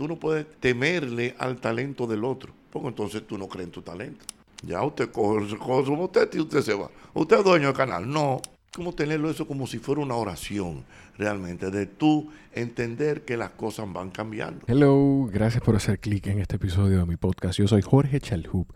[0.00, 3.82] tú no puedes temerle al talento del otro, porque entonces tú no crees en tu
[3.82, 4.24] talento.
[4.62, 6.90] Ya usted coge, coge su motete y usted se va.
[7.12, 8.10] Usted es dueño del canal.
[8.10, 8.40] No.
[8.74, 10.84] Como tenerlo eso como si fuera una oración,
[11.18, 14.64] realmente, de tú entender que las cosas van cambiando.
[14.68, 17.58] Hello, gracias por hacer clic en este episodio de mi podcast.
[17.58, 18.72] Yo soy Jorge Chalhub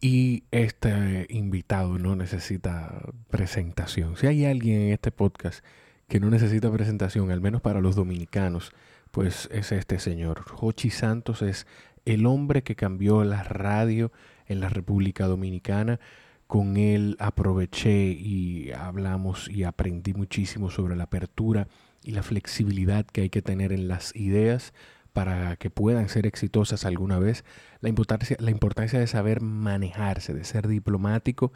[0.00, 4.16] y este invitado no necesita presentación.
[4.16, 5.64] Si hay alguien en este podcast
[6.06, 8.72] que no necesita presentación, al menos para los dominicanos,
[9.10, 10.42] pues es este señor.
[10.48, 11.66] Jochi Santos es
[12.04, 14.12] el hombre que cambió la radio
[14.46, 16.00] en la República Dominicana.
[16.46, 21.68] Con él aproveché y hablamos y aprendí muchísimo sobre la apertura
[22.02, 24.72] y la flexibilidad que hay que tener en las ideas
[25.12, 27.44] para que puedan ser exitosas alguna vez,
[27.80, 31.52] la importancia, la importancia de saber manejarse, de ser diplomático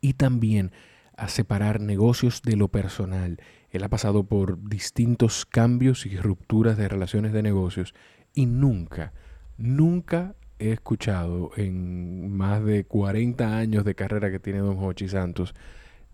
[0.00, 0.72] y también
[1.16, 3.40] a separar negocios de lo personal.
[3.76, 7.94] Él ha pasado por distintos cambios y rupturas de relaciones de negocios
[8.34, 9.12] y nunca,
[9.56, 15.54] nunca he escuchado en más de 40 años de carrera que tiene Don Hochi Santos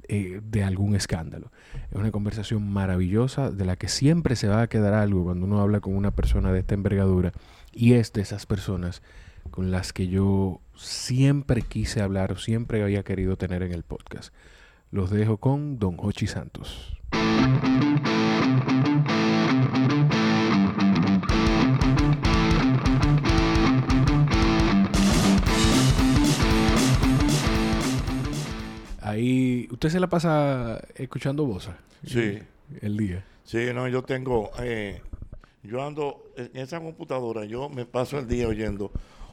[0.09, 1.53] eh, de algún escándalo.
[1.91, 5.61] Es una conversación maravillosa de la que siempre se va a quedar algo cuando uno
[5.61, 7.33] habla con una persona de esta envergadura
[7.73, 9.03] y es de esas personas
[9.51, 14.35] con las que yo siempre quise hablar o siempre había querido tener en el podcast.
[14.91, 16.92] Los dejo con Don Hochi Santos.
[29.01, 31.69] Ahí, ¿usted se la pasa escuchando voz?
[32.07, 32.39] Sí.
[32.81, 33.25] El día.
[33.45, 35.03] Sí, no, yo tengo, eh,
[35.63, 38.91] yo ando en esa computadora, yo me paso el día oyendo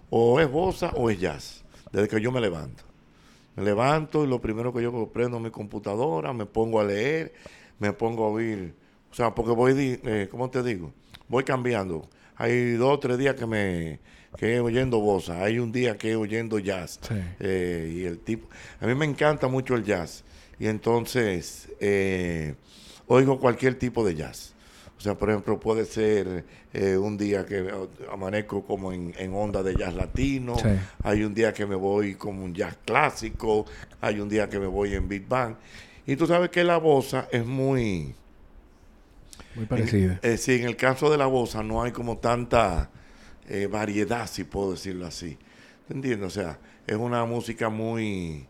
[0.09, 2.83] o es bosa o es jazz, desde que yo me levanto.
[3.55, 7.33] Me levanto y lo primero que yo prendo mi computadora, me pongo a leer,
[7.79, 8.73] me pongo a oír,
[9.11, 10.93] o sea, porque voy, eh, ¿cómo te digo?
[11.27, 12.07] Voy cambiando.
[12.35, 13.99] Hay dos o tres días que me
[14.37, 16.99] que oyendo bosa, hay un día que oyendo jazz.
[17.39, 18.47] Eh, y el tipo,
[18.79, 20.23] a mí me encanta mucho el jazz.
[20.59, 22.55] Y entonces eh,
[23.07, 24.53] oigo cualquier tipo de jazz.
[24.97, 26.43] O sea, por ejemplo, puede ser
[26.73, 27.71] eh, un día que
[28.11, 30.57] amanezco como en, onda de jazz latino,
[31.03, 33.65] hay un día que me voy como un jazz clásico,
[34.01, 35.55] hay un día que me voy en Big Bang.
[36.09, 38.15] Y tú sabes que la bosa es muy...
[39.53, 40.19] Muy parecida.
[40.37, 42.89] sí, en el caso de la bosa no hay como tanta
[43.47, 45.37] eh, variedad, si puedo decirlo así.
[45.87, 46.25] ¿Entiendes?
[46.25, 48.47] O sea, es una música muy,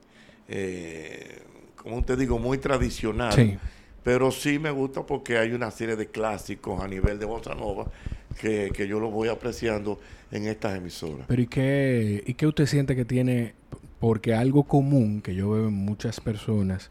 [0.48, 1.42] eh,
[1.76, 3.60] como te digo, muy tradicional.
[4.04, 7.92] Pero sí me gusta porque hay una serie de clásicos a nivel de bossa nova
[8.40, 10.00] que, yo lo voy apreciando
[10.32, 11.26] en estas emisoras.
[11.28, 13.54] Pero ¿y qué, ¿y qué usted siente que tiene?
[14.00, 16.90] Porque algo común que yo veo en muchas personas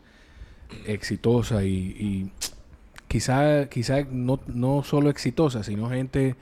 [0.87, 1.69] exitosas y,
[1.99, 2.31] y
[3.09, 6.37] quizá, quizá no, no solo exitosas, sino gente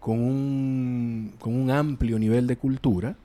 [0.00, 3.16] con un, con un amplio nivel de cultura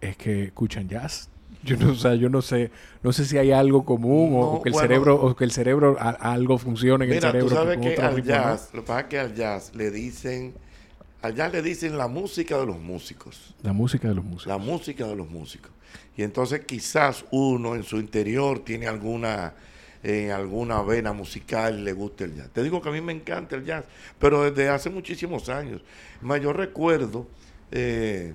[0.00, 1.28] es que escuchan jazz.
[1.64, 2.72] Yo no, o yo no sé,
[3.04, 6.58] no sé si hay algo común o, que el cerebro o que el cerebro algo
[6.58, 7.48] funcione en el cerebro.
[7.48, 10.54] Tú sabes que, al jazz, lo que pasa es que al jazz le dicen,
[11.22, 13.54] al jazz le dicen la música de los músicos.
[13.62, 14.46] La música de los músicos.
[14.46, 15.70] La música de los músicos.
[16.16, 19.54] Y entonces quizás uno en su interior tiene alguna
[20.02, 22.50] en alguna vena musical le guste el jazz.
[22.50, 23.84] Te digo que a mí me encanta el jazz,
[24.18, 25.80] pero desde hace muchísimos años.
[26.20, 27.28] Más yo recuerdo,
[27.70, 28.34] eh,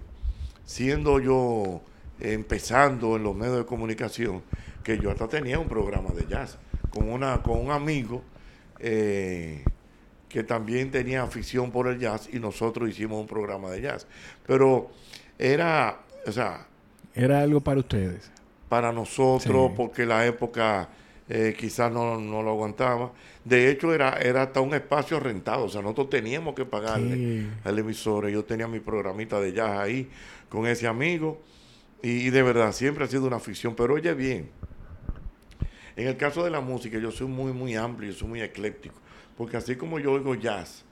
[0.66, 1.82] siendo yo
[2.20, 4.42] empezando en los medios de comunicación,
[4.84, 6.58] que yo hasta tenía un programa de jazz
[6.90, 8.24] con, una, con un amigo
[8.80, 9.64] eh,
[10.38, 14.06] que también tenía afición por el jazz y nosotros hicimos un programa de jazz.
[14.46, 14.92] Pero
[15.40, 16.68] era, o sea...
[17.16, 18.30] Era algo para ustedes.
[18.70, 20.90] Para nosotros, porque la época
[21.28, 23.12] eh, quizás no, lo aguantaba.
[23.44, 27.80] De hecho, era, era hasta un espacio rentado, o sea, nosotros teníamos que pagarle al
[27.80, 28.30] emisor.
[28.30, 30.08] Yo tenía mi programita de jazz ahí
[30.50, 31.42] con ese amigo
[32.04, 34.52] y, de verdad, siempre ha sido una afición, pero oye bien,
[35.96, 39.02] en el caso de la música, yo soy muy, muy amplio, soy muy ecléctico,
[39.38, 40.84] porque así como yo oigo jazz,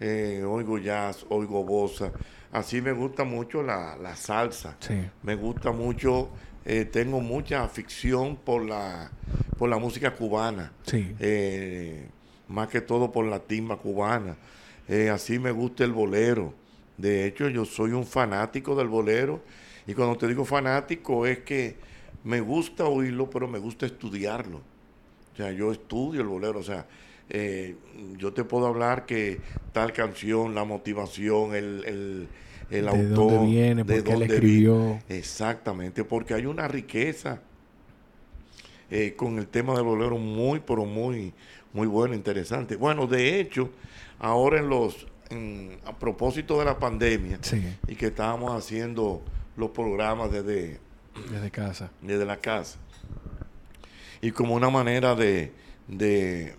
[0.00, 2.12] eh, oigo jazz, oigo bossa,
[2.50, 4.76] así me gusta mucho la, salsa,
[5.22, 6.30] me gusta mucho
[6.64, 9.10] eh, tengo mucha afición por la,
[9.58, 10.72] por la música cubana.
[10.92, 12.08] Eh,
[12.48, 14.36] más que todo por la timba cubana.
[15.12, 16.54] Así me gusta el bolero.
[16.96, 19.42] De hecho, yo soy un fanático del bolero.
[19.86, 21.76] Y cuando te digo fanático es que
[22.24, 24.58] me gusta oírlo, pero me gusta estudiarlo.
[25.32, 26.60] O sea, yo estudio el bolero.
[26.60, 26.86] O sea,
[28.18, 29.40] yo te puedo hablar que
[29.72, 32.28] tal canción, la motivación, el
[32.72, 34.98] el de autor, dónde viene, de dónde escribió.
[35.08, 37.40] Exactamente, porque hay una riqueza
[38.90, 41.34] eh, con el tema del bolero muy, pero muy,
[41.72, 42.76] muy bueno, interesante.
[42.76, 43.70] Bueno, de hecho,
[44.18, 45.06] ahora en los,
[45.84, 47.38] a propósito de la pandemia
[47.86, 49.22] y que estábamos haciendo
[49.56, 50.80] los programas desde,
[51.30, 51.90] desde casa.
[52.00, 52.78] Desde la casa.
[54.22, 55.52] Y como una manera de,
[55.88, 56.54] de,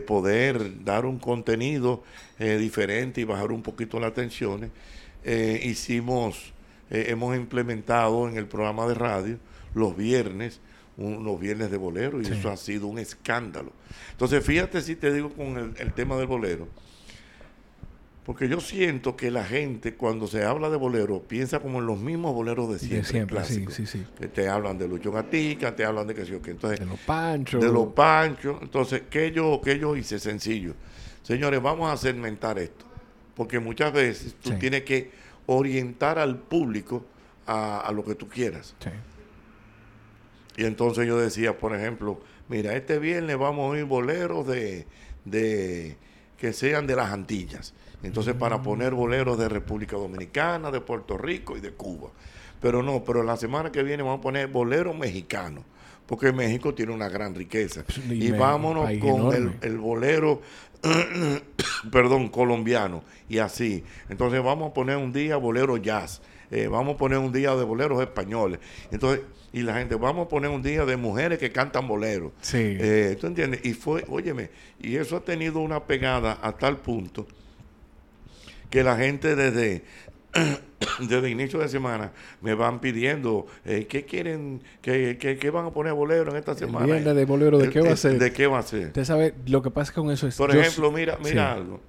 [0.00, 2.02] poder dar un contenido
[2.38, 4.70] eh, diferente y bajar un poquito las tensiones,
[5.24, 6.52] eh, hicimos,
[6.90, 9.38] eh, hemos implementado en el programa de radio
[9.74, 10.60] los viernes,
[10.96, 13.72] unos viernes de bolero, y eso ha sido un escándalo.
[14.12, 16.68] Entonces, fíjate si te digo con el, el tema del bolero
[18.24, 21.98] porque yo siento que la gente, cuando se habla de bolero, piensa como en los
[21.98, 23.00] mismos boleros de siempre.
[23.00, 24.06] De siempre, sí, sí, sí.
[24.18, 26.98] Que te hablan de Lucho Gatica, te hablan de que sé yo Entonces, de los
[27.00, 27.62] panchos.
[27.62, 28.56] De los panchos.
[28.62, 30.18] Entonces, ¿qué yo, qué yo hice?
[30.18, 30.74] Sencillo.
[31.22, 32.86] Señores, vamos a segmentar esto.
[33.34, 35.10] Porque muchas veces tú tienes que
[35.44, 37.04] orientar al público
[37.46, 38.74] a, lo que tú quieras.
[38.82, 38.90] Sí.
[40.56, 44.86] Y entonces yo decía, por ejemplo, mira, este viernes vamos a oír boleros de,
[45.26, 45.98] de
[46.38, 47.74] que sean de las Antillas
[48.04, 52.10] entonces, para poner boleros de República Dominicana, de Puerto Rico y de Cuba.
[52.60, 55.64] Pero no, pero la semana que viene vamos a poner boleros mexicanos,
[56.06, 57.84] porque México tiene una gran riqueza.
[58.10, 60.42] Y, vámonos con el, bolero,
[61.90, 63.84] perdón, colombiano, y así.
[64.08, 66.20] Entonces, vamos a poner un día bolero jazz.
[66.50, 68.60] Eh, vamos a poner un día de boleros españoles.
[68.90, 72.32] Entonces, y la gente, vamos a poner un día de mujeres que cantan boleros.
[72.42, 72.58] Sí.
[72.60, 73.64] Eh, ¿Tú entiendes?
[73.64, 74.50] Y fue, óyeme,
[74.80, 77.26] y eso ha tenido una pegada a tal punto
[78.74, 79.84] que la gente desde,
[80.98, 82.10] desde inicio de semana
[82.40, 86.84] me van pidiendo eh, qué quieren, qué, qué, van a poner bolero en esta semana.
[86.84, 88.18] Viene de bolero, ¿de qué va a ser?
[88.18, 88.88] ¿De qué va a ser?
[88.88, 90.36] Usted sabe, lo que pasa con eso es...
[90.36, 91.80] Por ejemplo, mira, mira algo.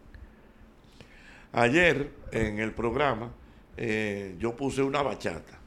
[1.53, 3.31] Ayer en el programa
[3.77, 5.57] eh, yo puse una bachata,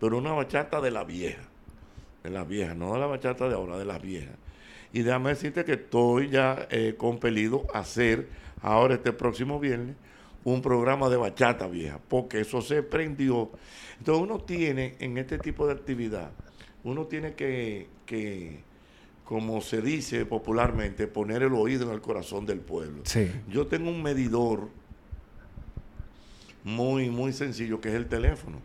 [0.00, 1.42] pero una bachata de la vieja,
[2.24, 4.32] de la vieja, no de la bachata de ahora, de la vieja.
[4.94, 8.28] Y déjame decirte que estoy ya eh, compelido a hacer
[8.62, 9.96] ahora este próximo viernes
[10.44, 13.50] un programa de bachata vieja, porque eso se prendió.
[13.98, 16.30] Entonces uno tiene en este tipo de actividad,
[16.84, 18.60] uno tiene que, que
[19.24, 23.02] como se dice popularmente, poner el oído en el corazón del pueblo.
[23.48, 24.68] Yo tengo un medidor
[26.64, 28.58] muy, muy sencillo que es el teléfono.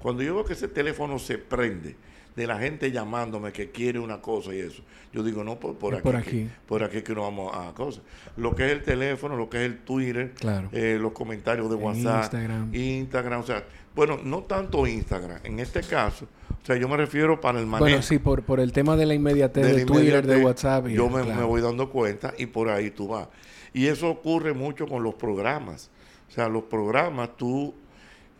[0.00, 1.96] Cuando yo veo que ese teléfono se prende,
[2.38, 4.82] de la gente llamándome que quiere una cosa y eso.
[5.12, 6.30] Yo digo, no, por, por, aquí, por aquí.
[6.30, 8.02] Que, por aquí que no vamos a cosas.
[8.36, 10.32] Lo que es el teléfono, lo que es el Twitter,
[10.72, 12.74] eh, los comentarios de WhatsApp, Instagram.
[12.74, 13.64] Instagram, o sea,
[13.94, 16.26] bueno, no tanto Instagram, en este caso,
[16.62, 17.84] o sea, yo me refiero para el manejo.
[17.84, 20.86] Bueno, sí, por, por el tema de la inmediatez de, Twitter, de WhatsApp.
[20.86, 23.28] yo me, me voy dando cuenta y por ahí tú vas.
[23.72, 25.90] Y eso ocurre mucho con los programas.
[26.28, 27.74] O sea, los programas tú...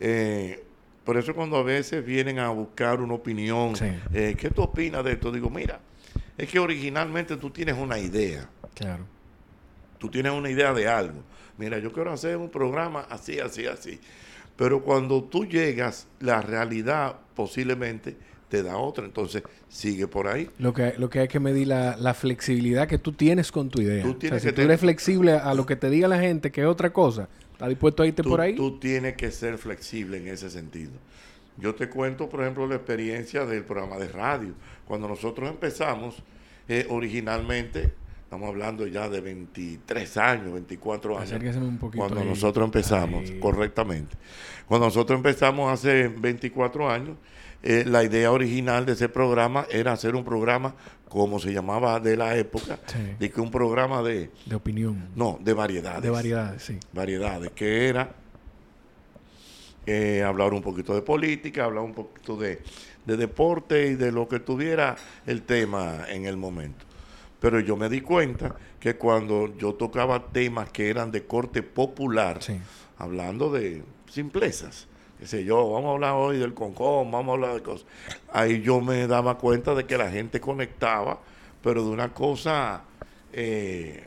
[0.00, 0.64] Eh,
[1.08, 3.72] por eso cuando a veces vienen a buscar una opinión,
[4.12, 5.32] eh, ¿qué tú opinas de esto?
[5.32, 5.80] Digo, mira,
[6.36, 8.46] es que originalmente tú tienes una idea.
[8.74, 9.06] Claro.
[9.96, 11.22] Tú tienes una idea de algo.
[11.56, 13.98] Mira, yo quiero hacer un programa así, así, así.
[14.54, 18.14] Pero cuando tú llegas, la realidad posiblemente
[18.50, 19.06] te da otra.
[19.06, 20.50] Entonces, sigue por ahí.
[20.58, 23.80] Lo que, lo que hay que medir la, la flexibilidad que tú tienes con tu
[23.80, 24.02] idea.
[24.02, 26.66] Tú tienes si tú eres flexible a lo que te diga la gente que es
[26.66, 28.54] otra cosa, ¿Estás dispuesto a irte por ahí?
[28.54, 30.92] Tú tienes que ser flexible en ese sentido.
[31.56, 34.54] Yo te cuento, por ejemplo, la experiencia del programa de radio.
[34.86, 36.22] Cuando nosotros empezamos,
[36.68, 41.56] eh, originalmente, estamos hablando ya de 23 años, 24 años.
[41.56, 44.16] Un poquito cuando nosotros empezamos, correctamente.
[44.68, 47.16] Cuando nosotros empezamos hace 24 años,
[47.62, 50.74] eh, la idea original de ese programa era hacer un programa
[51.08, 52.78] como se llamaba de la época,
[53.18, 54.30] de que un programa de...
[54.44, 55.08] De opinión.
[55.16, 56.02] No, de variedades.
[56.02, 56.78] De variedades, sí.
[56.92, 58.14] Variedades, que era
[59.86, 62.60] eh, hablar un poquito de política, hablar un poquito de,
[63.06, 64.96] de deporte y de lo que tuviera
[65.26, 66.84] el tema en el momento.
[67.40, 72.40] Pero yo me di cuenta que cuando yo tocaba temas que eran de corte popular,
[72.98, 74.88] hablando de simplezas,
[75.26, 77.86] sé yo, vamos a hablar hoy del concón, vamos a hablar de cosas.
[78.32, 81.18] Ahí yo me daba cuenta de que la gente conectaba,
[81.62, 82.82] pero de una cosa,
[83.32, 84.04] eh,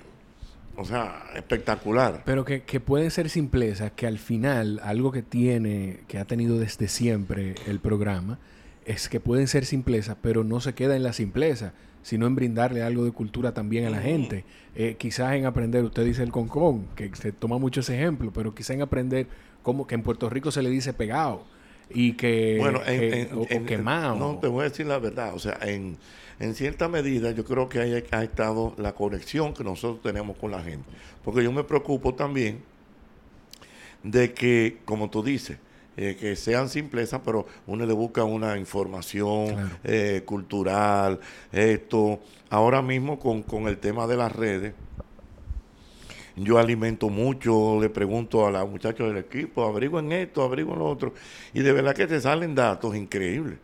[0.78, 2.24] o sea, espectacular.
[2.26, 6.58] Pero que, que pueden ser simplezas, que al final, algo que tiene, que ha tenido
[6.58, 8.40] desde siempre el programa,
[8.86, 12.84] es que pueden ser simplezas, pero no se queda en la simpleza, sino en brindarle
[12.84, 14.44] algo de cultura también a la gente.
[14.76, 18.56] Eh, quizás en aprender, usted dice el concón, que se toma mucho ese ejemplo, pero
[18.56, 19.28] quizás en aprender
[19.64, 21.44] como que en Puerto Rico se le dice pegado
[21.90, 24.16] y que, bueno, en, quemado.
[24.16, 25.98] No, te voy a decir la verdad, o sea, en,
[26.40, 30.52] en cierta medida yo creo que ahí ha estado la conexión que nosotros tenemos con
[30.52, 30.86] la gente,
[31.24, 32.64] porque yo me preocupo también
[34.04, 35.58] de que, como tú dices,
[35.98, 41.20] eh, que sean simplezas, pero uno le busca una información eh, cultural,
[41.52, 44.74] esto, ahora mismo con, con el tema de las redes,
[46.36, 51.14] yo alimento mucho, le pregunto a los muchachos del equipo, averigüen esto, averigüen lo otro,
[51.54, 53.58] y de verdad que te salen datos increíbles.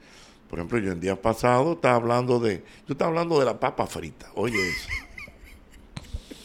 [0.49, 3.85] Por ejemplo, yo el día pasado estaba hablando de, yo estaba hablando de la papa
[3.85, 4.89] frita, oye eso.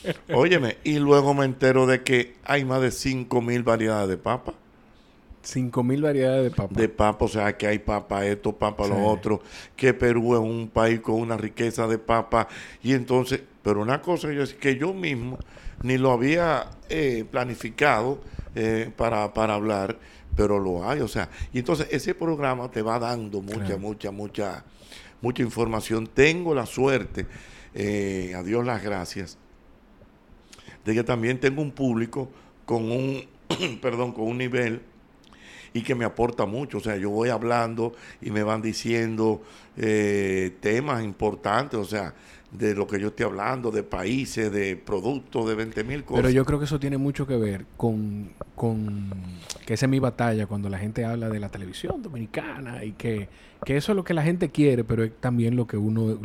[0.35, 4.55] Óyeme, y luego me entero de que hay más de 5 mil variedades de papa.
[5.43, 6.75] 5 mil variedades de papa.
[6.75, 9.43] De papa, o sea, que hay papa esto, papa lo otro,
[9.77, 12.49] que Perú es un país con una riqueza de papa.
[12.83, 15.39] Y entonces, pero una cosa que yo, que yo mismo
[15.83, 18.21] ni lo había eh, planificado
[18.55, 19.99] eh, para, para hablar,
[20.37, 24.65] pero lo hay, o sea, y entonces ese programa te va dando mucha, mucha, mucha,
[25.21, 26.07] mucha información.
[26.07, 27.27] Tengo la suerte,
[27.75, 29.39] eh, a Dios las gracias,
[30.85, 32.29] de que también tengo un público
[32.65, 33.25] con un,
[33.81, 34.83] perdón, con un nivel
[35.75, 36.79] y que me aporta mucho.
[36.79, 39.43] O sea, yo voy hablando y me van diciendo
[39.77, 42.15] eh, temas importantes, o sea,
[42.53, 46.23] de lo que yo estoy hablando, de países, de productos, de 20 mil cosas.
[46.23, 49.11] Pero yo creo que eso tiene mucho que ver con, con,
[49.65, 53.29] que esa es mi batalla cuando la gente habla de la televisión dominicana y que,
[53.65, 56.19] que eso es lo que la gente quiere, pero es también lo que uno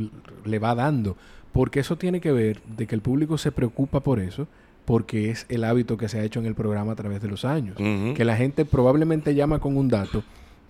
[0.43, 1.15] le va dando.
[1.53, 4.48] Porque eso tiene que ver de que el público se preocupa por eso,
[4.84, 7.46] porque es el hábito que se ha hecho en el programa a través de los
[7.46, 7.77] años.
[7.77, 10.24] Que la gente probablemente llama con un dato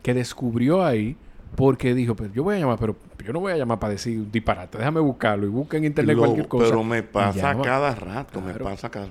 [0.03, 1.17] que descubrió ahí
[1.55, 4.29] porque dijo, pero yo voy a llamar, pero yo no voy a llamar para decir
[4.31, 6.65] disparate, déjame buscarlo y busca en internet cualquier cosa.
[6.65, 9.09] Pero me pasa cada rato, me pasa cada,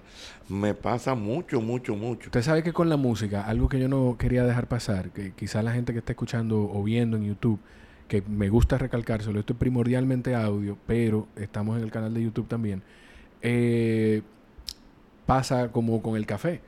[0.49, 2.29] me pasa mucho, mucho, mucho.
[2.29, 5.65] Usted sabe que con la música, algo que yo no quería dejar pasar, que quizás
[5.65, 7.59] la gente que está escuchando o viendo en YouTube,
[8.09, 12.47] que me gusta recalcárselo, esto es primordialmente audio, pero estamos en el canal de YouTube
[12.47, 12.83] también.
[13.43, 14.23] Eh,
[15.27, 16.61] pasa como con el café.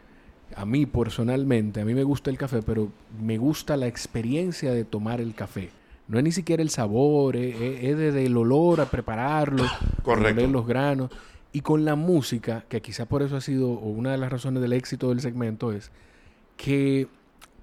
[0.57, 2.91] A mí personalmente, a mí me gusta el café, pero
[3.21, 5.71] me gusta la experiencia de tomar el café.
[6.09, 9.65] No es ni siquiera el sabor, es, desde el olor a prepararlo,
[10.03, 10.47] Correcto.
[10.47, 11.11] los granos.
[11.53, 14.73] Y con la música, que quizá por eso ha sido una de las razones del
[14.73, 15.91] éxito del segmento, es
[16.57, 17.09] que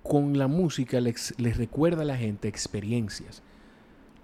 [0.03, 3.41] con la música les, recuerda a la gente experiencias.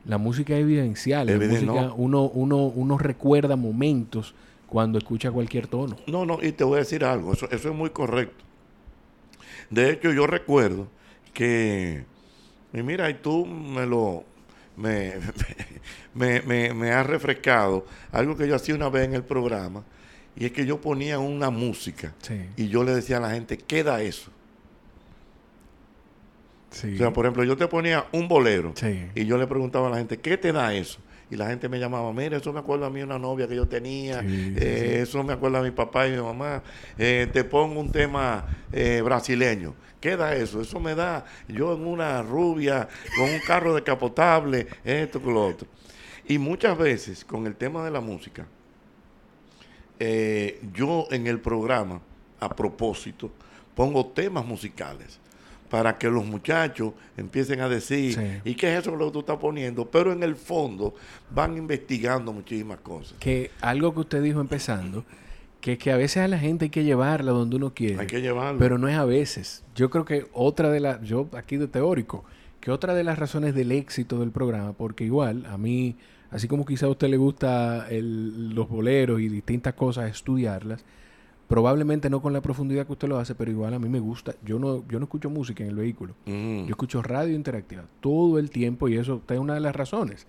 [0.06, 1.28] La música es evidencial.
[1.28, 4.36] La música, uno, uno, uno recuerda momentos
[4.68, 5.98] cuando escucha cualquier tono.
[6.08, 8.46] No, no, y te voy a decir algo, eso, eso es muy correcto.
[9.70, 10.88] De hecho, yo recuerdo
[11.34, 12.04] que,
[12.74, 14.24] y mira, y tú me lo,
[14.78, 15.14] me,
[16.14, 19.84] me, me, me has refrescado, algo que yo hacía una vez en el programa,
[20.36, 22.14] y es que yo ponía una música
[22.56, 24.32] y yo le decía a la gente, ¿qué da eso?
[26.72, 28.74] O sea, por ejemplo, yo te ponía un bolero
[29.14, 31.00] y yo le preguntaba a la gente, ¿qué te da eso?
[31.32, 33.66] Y la gente me llamaba, mira, eso me acuerda a mí una novia que yo
[33.66, 36.62] tenía, eh, eso me acuerda a mi papá y mi mamá,
[36.98, 39.74] eh, te pongo un tema eh, brasileño.
[40.02, 40.60] ¿Qué da eso?
[40.60, 45.70] Eso me da yo en una rubia, con un carro decapotable, esto con lo otro.
[46.28, 48.46] Y muchas veces con el tema de la música,
[50.74, 52.02] yo en el programa,
[52.40, 53.32] a propósito,
[53.74, 55.20] pongo temas musicales
[55.72, 59.90] para que los muchachos empiecen a decir, ¿y qué es eso que tú estás poniendo?
[59.90, 60.94] Pero en el fondo
[61.34, 63.18] van investigando muchísimas cosas.
[63.20, 65.06] Que algo que usted dijo empezando,
[65.62, 68.02] que que a veces a la gente hay que llevarla donde uno quiere.
[68.02, 68.60] Hay que llevarla.
[68.60, 69.64] Pero no es a veces.
[69.74, 72.26] Yo creo que otra de las, yo aquí de teórico,
[72.60, 75.96] que otra de las razones del éxito del programa, porque igual a mí,
[76.32, 80.84] así como quizá a usted le gusta los boleros y distintas cosas, estudiarlas,
[81.52, 84.36] Probablemente no con la profundidad que usted lo hace, pero igual a mí me gusta.
[84.42, 86.14] Yo no, yo no escucho música en el vehículo.
[86.26, 86.64] Mm.
[86.64, 90.28] Yo escucho radio interactiva todo el tiempo y eso es una de las razones.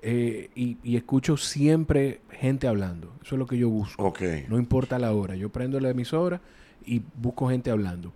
[0.00, 3.12] Eh, y, escucho siempre gente hablando.
[3.22, 4.14] Eso es lo que yo busco.
[4.48, 5.36] No importa la hora.
[5.36, 6.40] Yo prendo la emisora
[6.86, 8.14] y busco gente hablando.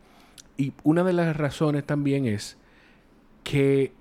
[0.56, 2.56] Y una de las razones también es
[3.44, 3.92] que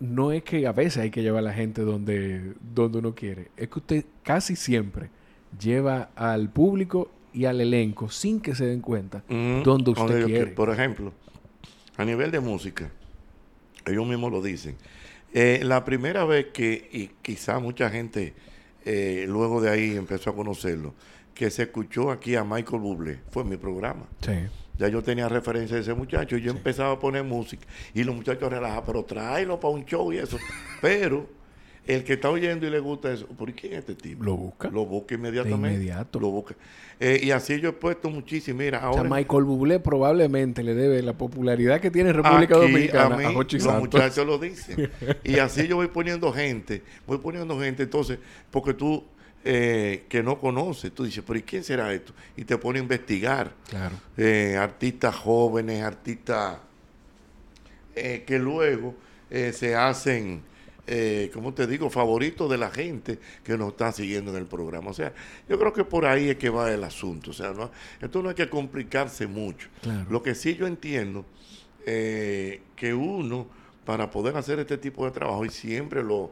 [0.00, 3.50] no es que a veces hay que llevar a la gente donde, donde uno quiere.
[3.58, 5.10] Es que usted casi siempre
[5.60, 10.46] lleva al público y al elenco sin que se den cuenta dónde usted quiere.
[10.46, 11.12] por ejemplo,
[11.96, 12.90] a nivel de música,
[13.84, 14.76] ellos mismos lo dicen.
[15.32, 18.34] Eh, la primera vez que, y quizá mucha gente
[18.84, 20.94] eh, luego de ahí empezó a conocerlo,
[21.34, 24.06] que se escuchó aquí a Michael Bublé, fue mi programa.
[24.78, 28.14] Ya yo tenía referencia de ese muchacho y yo empezaba a poner música y los
[28.14, 30.38] muchachos relajaban, pero tráelo para un show y eso.
[30.80, 31.28] pero
[31.86, 34.24] el que está oyendo y le gusta eso, ¿por qué es este tipo?
[34.24, 34.70] Lo busca.
[34.70, 35.76] Lo busca inmediatamente.
[35.76, 36.18] inmediato.
[36.18, 36.54] Lo busca.
[36.98, 38.58] Eh, y así yo he puesto muchísimo.
[38.58, 39.02] Mira, ahora.
[39.02, 43.24] O Michael Bublé probablemente le debe la popularidad que tiene en República Dominicana a, mí,
[43.34, 44.90] Los muchachos lo dicen.
[45.24, 46.82] y así yo voy poniendo gente.
[47.06, 47.82] Voy poniendo gente.
[47.82, 48.18] Entonces,
[48.50, 49.04] porque tú
[49.44, 52.14] eh, que no conoces, tú dices, ¿pero y quién será esto?
[52.34, 53.52] Y te pone a investigar.
[53.68, 53.96] Claro.
[54.16, 56.58] Eh, artistas jóvenes, artistas
[57.94, 58.96] que luego
[59.30, 60.42] se hacen
[60.86, 64.90] eh, como te digo, favorito de la gente que nos está siguiendo en el programa.
[64.90, 65.12] O sea,
[65.48, 67.30] yo creo que por ahí es que va el asunto.
[67.30, 69.68] O sea, no, esto no hay que complicarse mucho.
[70.10, 71.24] Lo que sí yo entiendo,
[71.86, 73.46] eh, que uno,
[73.84, 76.30] para poder hacer este tipo de trabajo, y siempre lo,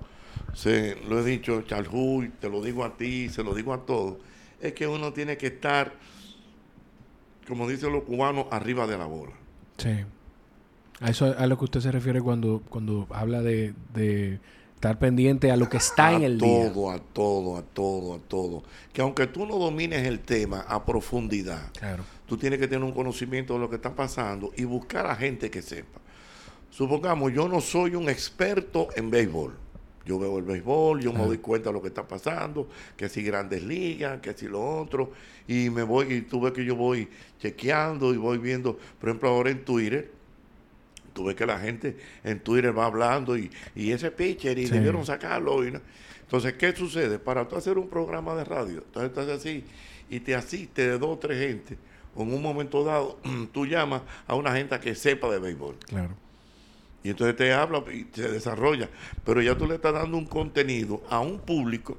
[0.55, 4.19] se, lo he dicho, Charles te lo digo a ti, se lo digo a todos,
[4.61, 5.95] es que uno tiene que estar,
[7.49, 9.33] como dicen los cubanos, arriba de la bola.
[9.79, 10.05] Sí.
[11.03, 13.75] A eso a lo que usted se refiere cuando, cuando habla de,
[14.75, 16.67] estar pendiente a lo que está en el día.
[16.67, 18.63] A todo, a todo, a todo, a todo.
[18.93, 21.71] Que aunque tú no domines el tema a profundidad,
[22.27, 25.51] tú tienes que tener un conocimiento de lo que está pasando y buscar a gente
[25.51, 26.01] que sepa.
[26.71, 29.57] Supongamos, yo no soy un experto en béisbol.
[30.05, 33.23] Yo veo el béisbol, yo me doy cuenta de lo que está pasando, que si
[33.23, 35.13] grandes ligas, que si lo otro,
[35.47, 37.09] y me voy, y tú ves que yo voy
[37.41, 40.22] chequeando y voy viendo, por ejemplo, ahora en Twitter,
[41.13, 45.65] tú ves que la gente en Twitter va hablando y, ese pitcher y debieron sacarlo.
[45.65, 45.73] Y
[46.23, 47.19] Entonces, ¿qué sucede?
[47.19, 49.65] Para tú hacer un programa de radio, entonces estás así
[50.11, 51.79] y te asiste de dos o tres gente,
[52.17, 53.19] en un momento dado,
[53.53, 55.77] tú llamas a una gente que sepa de béisbol.
[55.87, 56.15] Claro.
[57.05, 58.89] Y entonces te habla y se desarrolla.
[59.25, 61.99] Pero ya tú le estás dando un contenido a un público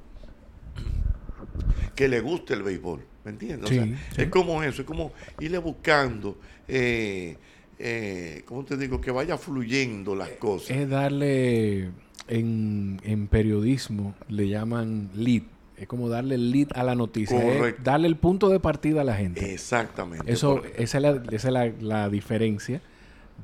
[1.96, 3.05] que le guste el béisbol.
[3.25, 3.72] ¿Me entiendes?
[4.17, 6.38] Es como eso, es como irle buscando.
[6.67, 7.38] Eh,
[7.86, 9.02] eh, ¿cómo te digo?
[9.02, 10.72] Que vaya fluyendo las cosas.
[10.72, 11.90] Es darle,
[12.30, 15.44] en, en periodismo le llaman lead.
[15.75, 17.38] Es como darle el lead a la noticia.
[17.84, 19.54] darle el punto de partida a la gente.
[19.54, 20.32] Exactamente.
[20.32, 22.82] Eso, esa es, la, esa es la, diferencia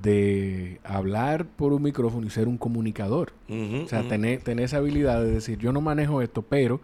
[0.02, 3.34] de hablar por un micrófono y ser un comunicador.
[3.50, 6.80] o sea, tener, tener esa habilidad de decir, yo no manejo esto, pero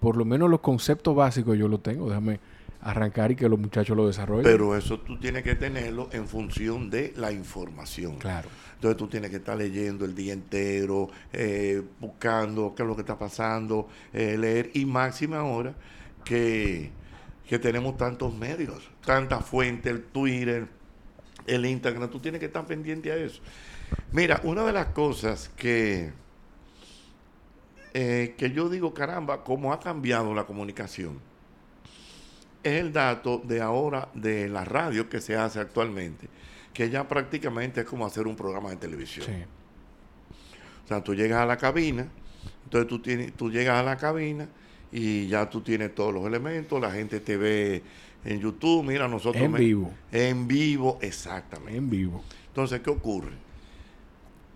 [0.00, 2.08] por lo menos los conceptos básicos yo los tengo.
[2.08, 2.40] Déjame
[2.86, 4.44] arrancar y que los muchachos lo desarrollen.
[4.44, 8.16] Pero eso tú tienes que tenerlo en función de la información.
[8.16, 8.48] Claro.
[8.74, 13.00] Entonces tú tienes que estar leyendo el día entero, eh, buscando qué es lo que
[13.00, 15.74] está pasando, eh, leer, y máxima ahora
[16.24, 16.90] que,
[17.48, 20.68] que tenemos tantos medios, tantas fuentes, el Twitter,
[21.46, 23.42] el Instagram, tú tienes que estar pendiente a eso.
[24.12, 26.12] Mira, una de las cosas que,
[27.94, 31.18] eh, que yo digo, caramba, cómo ha cambiado la comunicación
[32.66, 36.28] es el dato de ahora de la radio que se hace actualmente,
[36.72, 39.26] que ya prácticamente es como hacer un programa de televisión.
[40.84, 42.08] O sea, tú llegas a la cabina,
[42.64, 44.48] entonces tú, tienes, tú llegas a la cabina
[44.90, 47.82] y ya tú tienes todos los elementos, la gente te ve
[48.24, 49.42] en YouTube, mira, nosotros...
[49.42, 49.92] En vivo.
[50.10, 51.76] En vivo, exactamente.
[51.76, 52.24] En vivo.
[52.48, 53.32] Entonces, ¿qué ocurre?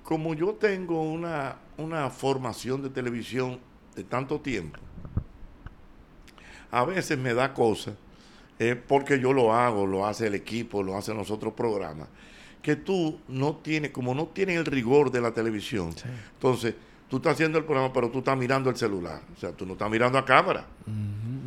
[0.03, 3.61] Como yo tengo una, una formación de televisión
[3.95, 4.81] de tanto tiempo,
[6.71, 7.95] a veces me da cosas,
[8.87, 12.09] porque yo lo hago, lo hace el equipo, lo hacen los otros programas,
[12.63, 15.95] que tú no tienes, como no tienes el rigor de la televisión,
[16.35, 16.75] entonces
[17.09, 19.73] tú estás haciendo el programa, pero tú estás mirando el celular, o sea, tú no
[19.73, 20.67] estás mirando a cámara.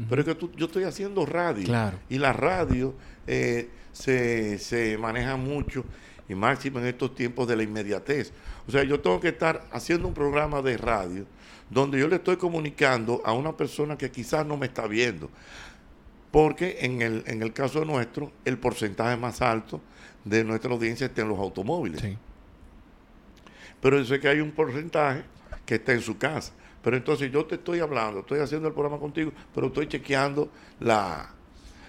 [0.09, 1.63] Pero es que tú, yo estoy haciendo radio.
[2.09, 2.93] Y la radio
[3.25, 5.85] eh, se, se maneja mucho
[6.27, 8.33] y máximo en estos tiempos de la inmediatez.
[8.67, 11.25] O sea, yo tengo que estar haciendo un programa de radio
[11.69, 15.29] donde yo le estoy comunicando a una persona que quizás no me está viendo.
[16.31, 19.81] Porque en el, en el caso nuestro, el porcentaje más alto
[20.25, 22.03] de nuestra audiencia está en los automóviles.
[23.81, 25.23] Pero yo sé que hay un porcentaje
[25.65, 26.53] que está en su casa.
[26.81, 30.49] Pero entonces yo te estoy hablando, estoy haciendo el programa contigo, pero estoy chequeando
[30.79, 31.29] la,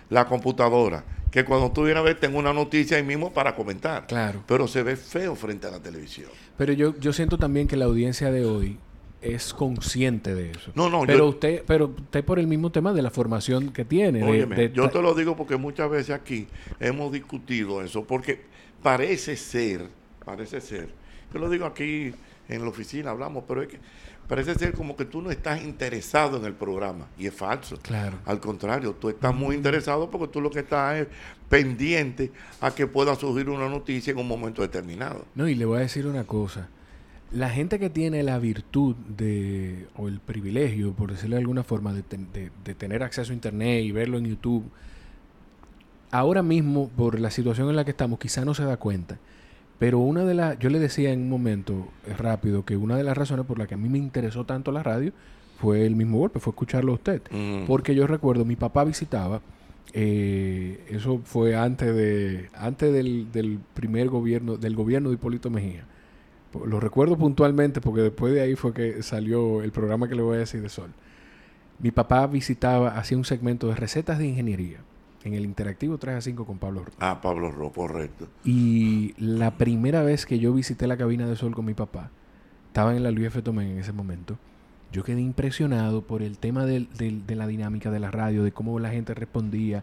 [0.08, 1.04] la computadora.
[1.30, 4.06] Que cuando tú vienes a ver, tengo una noticia ahí mismo para comentar.
[4.06, 4.44] Claro.
[4.46, 6.30] Pero se ve feo frente a la televisión.
[6.56, 8.78] Pero yo, yo siento también que la audiencia de hoy
[9.24, 10.70] es consciente de eso.
[10.74, 14.70] No, no, pero usted, pero usted por el mismo tema de la formación que tiene.
[14.72, 16.46] yo te lo digo porque muchas veces aquí
[16.80, 18.40] hemos discutido eso, porque
[18.82, 19.88] parece ser,
[20.24, 20.88] parece ser,
[21.32, 22.12] yo lo digo aquí
[22.48, 23.78] en la oficina, hablamos, pero es que
[24.28, 27.78] parece ser como que tú no estás interesado en el programa y es falso.
[27.82, 28.18] Claro.
[28.24, 31.08] Al contrario, tú estás muy interesado porque tú lo que estás es
[31.48, 35.24] pendiente a que pueda surgir una noticia en un momento determinado.
[35.34, 36.68] No, y le voy a decir una cosa
[37.32, 41.92] la gente que tiene la virtud de, o el privilegio, por decirlo de alguna forma,
[41.92, 42.02] de,
[42.74, 44.64] tener acceso a Internet y verlo en YouTube,
[46.10, 49.18] ahora mismo, por la situación en la que estamos, quizá no se da cuenta.
[49.78, 53.02] Pero una de las, yo le decía en un momento eh, rápido que una de
[53.02, 55.12] las razones por las que a mí me interesó tanto la radio
[55.58, 57.22] fue el mismo golpe, fue escucharlo a usted.
[57.32, 57.66] Mm.
[57.66, 59.42] Porque yo recuerdo, mi papá visitaba,
[59.92, 65.84] eh, eso fue antes de, antes del, del primer gobierno, del gobierno de Hipólito Mejía
[66.66, 70.36] lo recuerdo puntualmente porque después de ahí fue que salió el programa que le voy
[70.36, 70.90] a decir de Sol.
[71.78, 74.78] Mi papá visitaba, hacía un segmento de recetas de ingeniería
[75.24, 76.92] en el Interactivo 3 a 5 con Pablo Ro.
[77.00, 78.28] Ah, Pablo Ro, correcto.
[78.44, 82.10] Y la primera vez que yo visité la cabina de Sol con mi papá,
[82.68, 83.42] estaba en la Luis F.
[83.42, 84.36] Tomé en ese momento,
[84.92, 86.86] yo quedé impresionado por el tema de,
[87.28, 89.82] la dinámica de la radio, de cómo la gente respondía.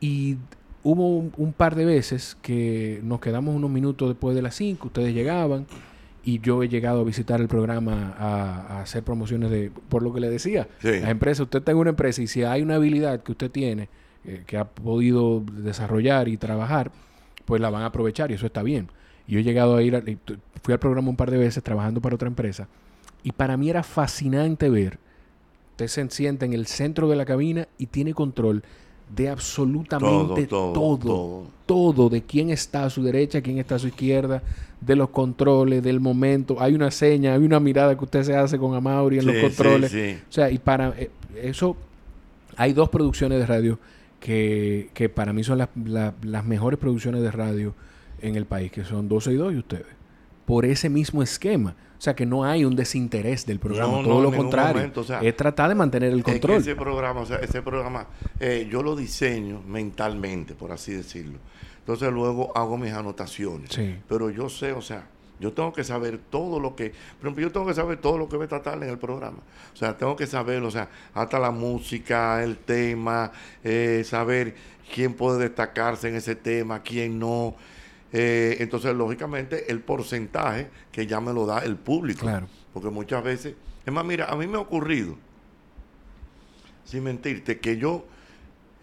[0.00, 0.38] Y
[0.82, 5.14] hubo un, par de veces que nos quedamos unos minutos después de las 5, ustedes
[5.14, 5.66] llegaban
[6.24, 10.20] y yo he llegado a visitar el programa a, hacer promociones de, por lo que
[10.20, 13.50] le decía, las empresas, usted tiene una empresa y si hay una habilidad que usted
[13.50, 13.88] tiene,
[14.24, 16.92] eh, que ha podido desarrollar y trabajar,
[17.44, 18.88] pues la van a aprovechar y eso está bien.
[19.26, 20.18] Yo he llegado a ir,
[20.62, 22.68] fui al programa un par de veces trabajando para otra empresa
[23.22, 24.98] y para mí era fascinante ver,
[25.70, 28.62] usted se sienta en el centro de la cabina y tiene control
[29.14, 34.42] de absolutamente todo todo, de quién está a su derecha, quién está a su izquierda,
[34.80, 36.60] de los controles, del momento.
[36.60, 39.90] Hay una seña, hay una mirada que usted se hace con Amaury en los controles.
[40.28, 41.10] O sea, y para eh,
[41.42, 41.76] eso
[42.56, 43.78] hay dos producciones de radio
[44.20, 47.74] que, que para mí son las mejores producciones de radio
[48.20, 49.86] en el país, que son 12 y 2 y ustedes.
[50.44, 51.74] Por ese mismo esquema.
[52.02, 54.90] O sea, que no hay un desinterés del programa, todo lo contrario.
[55.20, 56.58] es tratar de mantener el control.
[56.58, 58.08] ese programa, o sea, ese programa,
[58.40, 61.38] eh, yo lo diseño mentalmente, por así decirlo.
[61.78, 63.70] Entonces luego hago mis anotaciones.
[64.08, 65.06] Pero yo sé, o sea,
[65.38, 68.28] yo tengo que saber todo lo que, por ejemplo, yo tengo que saber todo lo
[68.28, 69.38] que va a tratar en el programa.
[69.72, 73.30] O sea, tengo que saber, o sea, hasta la música, el tema,
[73.62, 74.56] eh, saber
[74.92, 77.54] quién puede destacarse en ese tema, quién no.
[78.12, 82.20] Eh, entonces, lógicamente, el porcentaje que ya me lo da el público.
[82.20, 82.46] Claro.
[82.72, 85.16] Porque muchas veces, es más, mira, a mí me ha ocurrido,
[86.84, 88.06] sin mentirte, que yo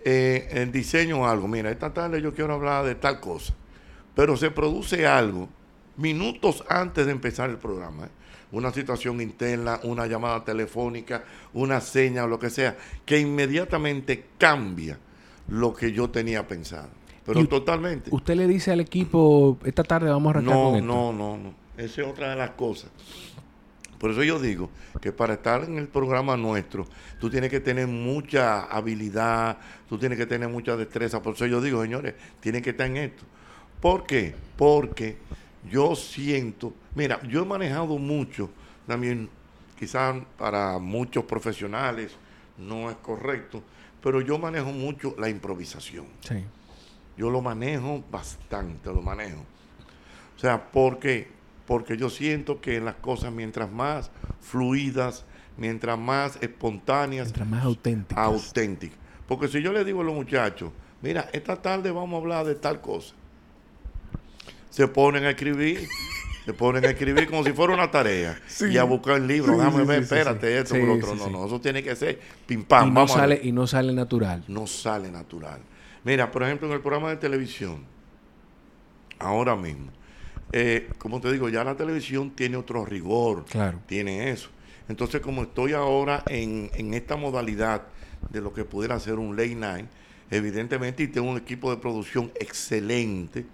[0.04, 3.54] eh, diseño algo, mira, esta tarde yo quiero hablar de tal cosa,
[4.16, 5.50] pero se produce algo
[5.98, 8.06] minutos antes de empezar el programa.
[8.06, 8.10] ¿eh?
[8.52, 14.98] Una situación interna, una llamada telefónica, una seña o lo que sea, que inmediatamente cambia
[15.50, 16.99] lo que yo tenía pensado.
[17.34, 18.10] Pero totalmente.
[18.12, 21.54] ¿Usted le dice al equipo, esta tarde vamos a arrancar no, con No, no, no.
[21.78, 22.90] Esa es otra de las cosas.
[24.00, 24.70] Por eso yo digo
[25.02, 26.88] que para estar en el programa nuestro,
[27.20, 31.22] tú tienes que tener mucha habilidad, tú tienes que tener mucha destreza.
[31.22, 33.24] Por eso yo digo, señores, tienen que estar en esto.
[33.82, 34.34] ¿Por qué?
[34.58, 35.18] Porque
[35.70, 38.50] yo siento, mira, yo he manejado mucho,
[38.88, 39.30] también
[39.78, 42.12] quizás para muchos profesionales
[42.58, 43.62] no es correcto,
[44.02, 46.06] pero yo manejo mucho la improvisación.
[46.22, 46.44] Sí.
[47.20, 49.42] Yo lo manejo bastante, lo manejo.
[50.38, 51.28] O sea, ¿por qué?
[51.68, 55.26] Porque yo siento que las cosas mientras más fluidas,
[55.58, 58.18] mientras más espontáneas, mientras más auténticas.
[58.24, 58.98] auténticas.
[59.28, 62.56] Porque si yo le digo a los muchachos, mira, esta tarde vamos a hablar de
[62.56, 63.14] tal cosa,
[64.70, 65.90] se ponen a escribir,
[66.46, 69.84] se ponen a escribir como si fuera una tarea y a buscar el libro, déjame
[69.84, 71.16] ver, espérate, esto, por otro.
[71.16, 72.88] No, no, eso tiene que ser pim pam.
[72.88, 74.46] Y no, sale, y no sale natural.
[74.48, 75.60] No sale natural.
[76.04, 77.84] Mira, por ejemplo, en el programa de televisión,
[79.20, 79.92] ahora mismo,
[80.52, 83.80] eh, como te digo, ya la televisión tiene otro rigor, claro.
[83.86, 84.50] tiene eso.
[84.88, 87.84] Entonces, como estoy ahora en, en esta modalidad
[88.32, 89.86] de lo que pudiera ser un late night,
[90.32, 93.46] evidentemente, y tengo un equipo de producción excelente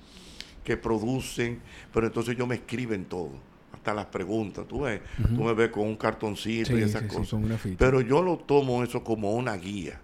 [0.63, 1.59] que producen,
[1.93, 3.31] pero entonces yo me escriben todo,
[3.73, 4.65] hasta las preguntas.
[4.67, 5.01] Tú ves,
[5.35, 7.39] tú me ves con un cartoncito y esas cosas.
[7.77, 10.01] pero yo lo tomo eso como una guía.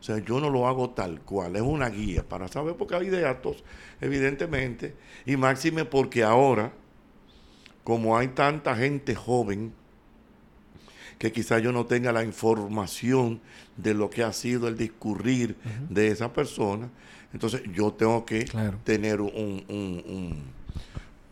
[0.00, 3.08] O sea, yo no lo hago tal cual, es una guía para saber, porque hay
[3.08, 3.64] datos,
[4.00, 6.72] evidentemente, y máxime porque ahora,
[7.82, 9.72] como hay tanta gente joven,
[11.18, 13.40] que quizás yo no tenga la información
[13.76, 15.56] de lo que ha sido el discurrir
[15.88, 16.90] de esa persona,
[17.32, 18.46] entonces yo tengo que
[18.84, 20.42] tener un,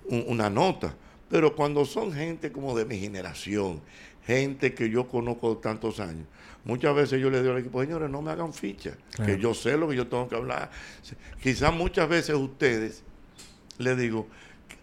[0.07, 0.94] una nota.
[1.31, 3.81] Pero cuando son gente como de mi generación,
[4.27, 6.27] gente que yo conozco de tantos años,
[6.64, 8.92] Muchas veces yo le digo al equipo, señores, no me hagan ficha,
[9.24, 10.70] que yo sé lo que yo tengo que hablar.
[11.42, 13.03] Quizás muchas veces ustedes,
[13.79, 14.27] le digo,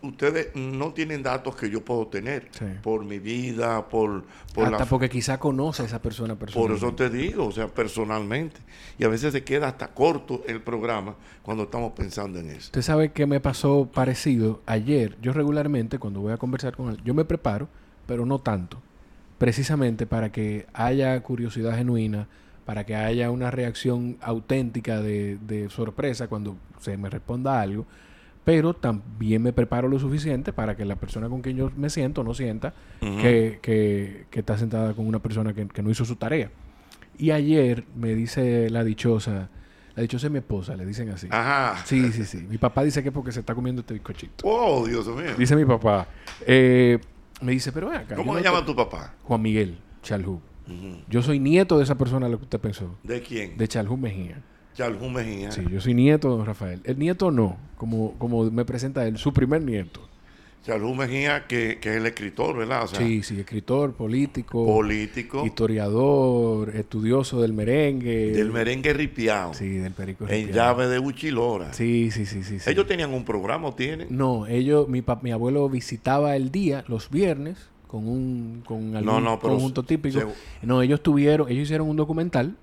[0.03, 2.49] ustedes no tienen datos que yo puedo tener
[2.83, 4.23] por mi vida, por...
[4.53, 6.79] por hasta porque quizá conoce a esa persona personalmente.
[6.79, 8.61] Por eso te digo, o sea, personalmente.
[8.99, 12.65] Y a veces se queda hasta corto el programa cuando estamos pensando en eso.
[12.65, 15.17] Usted sabe que me pasó parecido ayer.
[15.19, 17.67] Yo regularmente cuando voy a conversar con él, yo me preparo,
[18.05, 18.81] pero no tanto
[19.41, 22.27] precisamente para que haya curiosidad genuina,
[22.63, 27.87] para que haya una reacción auténtica de, sorpresa cuando se me responda algo,
[28.45, 32.23] pero también me preparo lo suficiente para que la persona con quien yo me siento
[32.23, 36.51] no sienta que, está sentada con una persona que, no hizo su tarea.
[37.17, 39.49] Y ayer me dice la dichosa,
[39.95, 41.29] la dichosa es mi esposa, le dicen así.
[41.31, 41.83] Ajá.
[41.85, 42.45] Sí, sí, sí.
[42.47, 44.43] Mi papá dice que es porque se está comiendo este bizcochito.
[44.47, 45.33] Oh, Dios mío.
[45.35, 46.07] Dice mi papá.
[46.45, 46.99] Eh,
[47.41, 48.15] me dice, pero acá.
[48.15, 49.15] ¿Cómo se llama tu papá?
[49.23, 50.41] Juan Miguel Chalhu.
[51.09, 52.95] Yo soy nieto de esa persona a la que usted pensó.
[53.03, 53.57] ¿De quién?
[53.57, 54.41] De Chalhu Mejía.
[54.73, 55.51] Chalhu Mejía.
[55.51, 56.81] Sí, yo soy nieto de don Rafael.
[56.85, 60.07] El nieto no, como, como me presenta él, su primer nieto.
[60.63, 62.87] Charles Mejía, que, que, es el escritor, ¿verdad?
[62.91, 64.63] sí, sí, escritor, político.
[64.63, 65.43] Político.
[65.45, 68.31] Historiador, estudioso del merengue.
[68.31, 69.55] Del merengue ripiado.
[69.55, 70.49] Sí, del perico ripiado.
[70.49, 71.73] En llave de Uchilora.
[71.73, 74.07] Sí, sí, sí, sí, ¿Ellos tenían un programa o tienen?
[74.11, 79.83] No, ellos, mi, mi abuelo visitaba el día, los viernes, con un con algún conjunto
[79.83, 80.19] típico.
[80.61, 82.55] no, ellos tuvieron, ellos hicieron un documental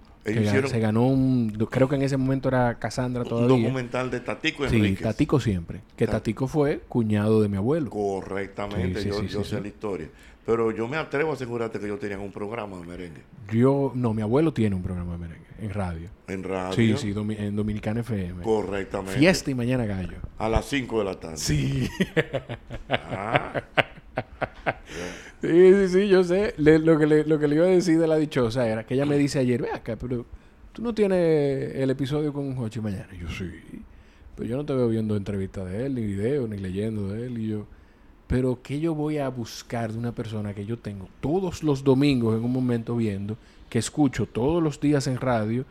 [0.68, 1.50] se ganó un.
[1.70, 3.54] Creo que en ese momento era Cassandra todavía.
[3.54, 4.98] Un documental de Tatico Enríquez.
[4.98, 5.80] Sí, Tatico siempre.
[5.96, 7.90] Que Tatico fue cuñado de mi abuelo.
[7.90, 10.08] Correctamente, yo, sé la historia.
[10.44, 13.20] Pero yo me atrevo a asegurarte que ellos tenían un programa de merengue.
[13.52, 16.08] Yo, no, mi abuelo tiene un programa de merengue en radio.
[16.26, 16.72] ¿En radio?
[16.72, 18.42] Sí, sí, en Dominicana FM.
[18.42, 19.18] Correctamente.
[19.18, 20.16] Fiesta y mañana gallo.
[20.38, 21.36] A las 5 de la tarde.
[21.36, 21.88] Sí.
[22.88, 23.62] ah.
[25.40, 26.54] Sí, sí, sí, yo sé.
[26.56, 29.06] lo, que le, lo que le iba a decir de la dichosa era que ella
[29.06, 30.26] me dice ayer, ve acá, pero
[30.72, 33.08] tú no tienes el episodio con Jochi mañana.
[33.20, 33.50] yo sí.
[34.34, 37.38] Pero yo no te veo viendo entrevistas de él, ni videos, ni leyendo de él.
[37.38, 37.66] Y yo,
[38.26, 42.36] pero ¿qué yo voy a buscar de una persona que yo tengo todos los domingos
[42.36, 43.36] en un momento viendo,
[43.68, 45.64] que escucho todos los días en radio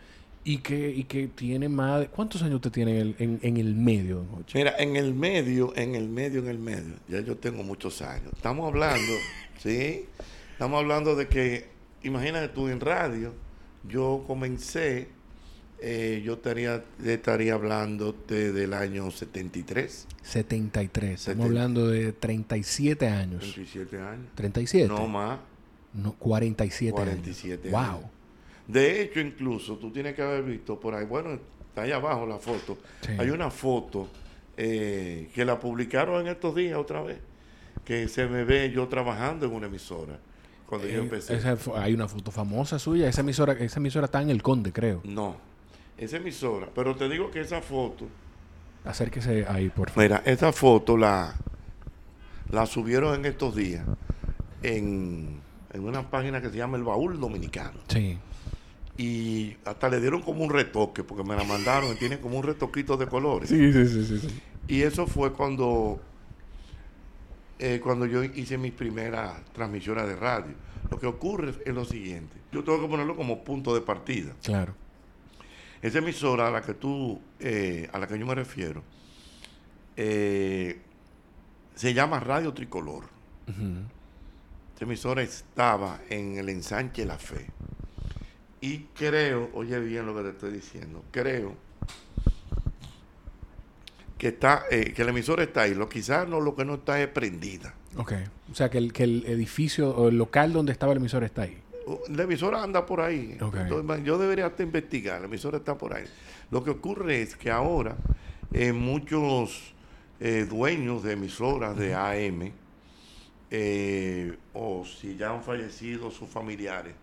[0.47, 2.07] y que, y que tiene más de...
[2.07, 6.07] ¿Cuántos años usted tiene en el, en, el medio, Mira, en el medio, en el
[6.07, 8.31] medio, en el medio, ya yo tengo muchos años.
[8.33, 9.11] Estamos hablando,
[9.59, 10.05] ¿sí?
[10.53, 11.67] Estamos hablando de que,
[12.03, 13.33] imagínate tú en radio,
[13.89, 15.09] yo comencé,
[15.81, 20.07] eh, yo estaría, estaría hablando desde el año 73.
[20.21, 23.41] 73, estamos hablando de 37 años.
[23.41, 24.27] 37 años.
[24.35, 24.87] 37.
[24.87, 25.39] No más.
[25.93, 27.91] No, 47, 47 años.
[27.99, 28.16] Wow.
[28.67, 32.37] De hecho, incluso tú tienes que haber visto por ahí, bueno, está ahí abajo la
[32.37, 32.77] foto.
[33.17, 34.09] Hay una foto
[34.57, 37.19] eh, que la publicaron en estos días otra vez,
[37.85, 40.19] que se me ve yo trabajando en una emisora.
[40.65, 41.39] Cuando yo eh, empecé.
[41.75, 43.07] hay una foto famosa suya.
[43.07, 44.99] Esa emisora, esa emisora está en el Conde, creo.
[45.05, 45.37] No,
[45.97, 46.67] esa emisora.
[46.75, 48.05] Pero te digo que esa foto.
[48.83, 50.03] Acérquese ahí, por favor.
[50.03, 51.35] Mira, esa foto la,
[52.51, 53.85] la subieron en estos días
[54.61, 55.39] en,
[55.71, 57.79] en una página que se llama El Baúl Dominicano.
[57.87, 58.17] Sí
[58.97, 62.43] y hasta le dieron como un retoque, porque me la mandaron y tiene como un
[62.43, 63.49] retoquito de colores.
[63.49, 64.41] Sí, sí, sí, sí.
[64.67, 66.01] Y eso fue cuando,
[67.59, 70.53] eh, cuando yo hice mis primeras transmisiones de radio.
[70.89, 72.35] Lo que ocurre es lo siguiente.
[72.51, 74.33] Yo tengo que ponerlo como punto de partida.
[74.43, 74.73] Claro.
[75.81, 78.83] Esa emisora a la que tú, eh, a la que yo me refiero,
[79.95, 80.79] eh,
[81.75, 83.05] se llama Radio Tricolor.
[84.75, 87.47] Esa emisora estaba en el ensanche La Fe.
[88.61, 91.55] Y creo, oye bien lo que te estoy diciendo, creo
[94.17, 95.75] que está eh, que la emisora está ahí.
[95.75, 97.75] Lo quizás no lo que no está es prendida.
[97.95, 98.13] Ok.
[98.51, 101.43] O sea que el, que el edificio o el local donde estaba la emisora está
[101.43, 101.57] ahí.
[102.09, 103.37] La emisora anda por ahí.
[104.03, 105.21] yo debería hasta investigar.
[105.21, 106.05] La emisora está por ahí.
[106.51, 107.95] Lo que ocurre es que ahora
[108.51, 109.73] eh, muchos
[110.19, 112.51] eh, dueños de emisoras de AM
[114.53, 116.93] o si ya han fallecido sus familiares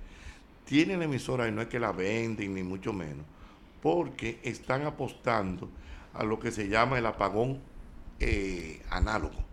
[0.65, 3.25] tienen emisora y no es que la venden ni mucho menos,
[3.83, 5.71] porque están apostando
[6.13, 7.61] a lo que se llama el apagón
[8.21, 9.45] eh, análogo.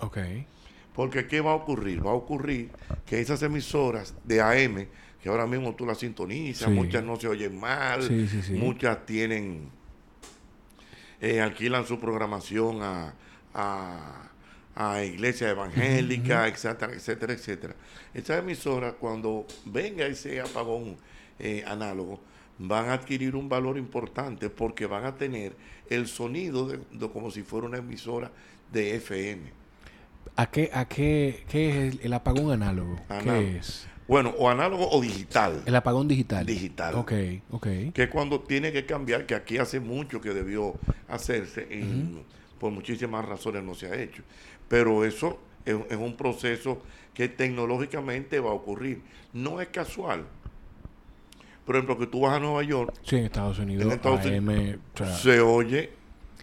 [0.00, 0.18] Ok.
[0.94, 2.04] Porque ¿qué va a ocurrir?
[2.04, 2.70] Va a ocurrir
[3.06, 4.86] que esas emisoras de AM,
[5.22, 8.08] que ahora mismo tú las sintonizas, muchas no se oyen mal,
[8.50, 9.68] muchas tienen,
[11.20, 13.14] eh, alquilan su programación a
[13.54, 14.30] a
[15.04, 17.74] iglesia evangélica, etcétera, etcétera, etcétera.
[18.14, 20.96] Estas emisoras, cuando venga ese apagón
[21.38, 22.20] eh, análogo,
[22.58, 25.54] van a adquirir un valor importante porque van a tener
[25.88, 28.30] el sonido de, como si fuera una emisora
[28.72, 29.42] de FM.
[30.36, 33.00] ¿A qué, a qué, qué es el, apagón análogo?
[33.24, 33.86] ¿Qué es?
[34.06, 35.62] Bueno, o análogo o digital.
[35.66, 36.46] El apagón digital.
[36.46, 36.94] Digital.
[36.94, 37.12] Ok,
[37.50, 37.66] ok.
[37.92, 40.74] Que cuando tiene que cambiar, que aquí hace mucho que debió
[41.08, 41.68] hacerse,
[42.58, 44.22] por muchísimas razones no se ha hecho.
[44.68, 46.82] Pero eso es, un proceso
[47.14, 49.02] que tecnológicamente va a ocurrir.
[49.32, 50.24] No es casual.
[51.64, 52.94] Por ejemplo, que tú vas a Nueva York.
[53.02, 53.92] Sí, en Estados Unidos.
[55.22, 55.90] se oye.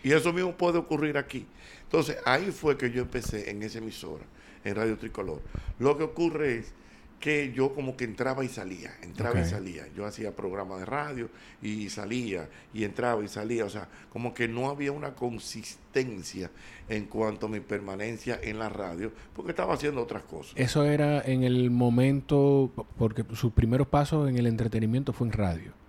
[0.04, 1.48] Y eso mismo puede ocurrir aquí.
[1.84, 4.24] Entonces, ahí fue que yo empecé en esa emisora,
[4.64, 5.42] en Radio Tricolor.
[5.80, 6.74] Lo que ocurre es
[7.20, 9.88] que yo como que entraba y salía, entraba y salía.
[9.96, 11.30] Yo hacía programa de radio
[11.62, 13.66] y salía y entraba y salía.
[13.66, 16.52] O sea, como que no había una consistencia
[16.89, 20.54] en cuanto a mi permanencia en la radio, porque estaba haciendo otras cosas.
[20.56, 25.85] Eso era en el momento, porque sus primeros pasos en el entretenimiento fue en radio.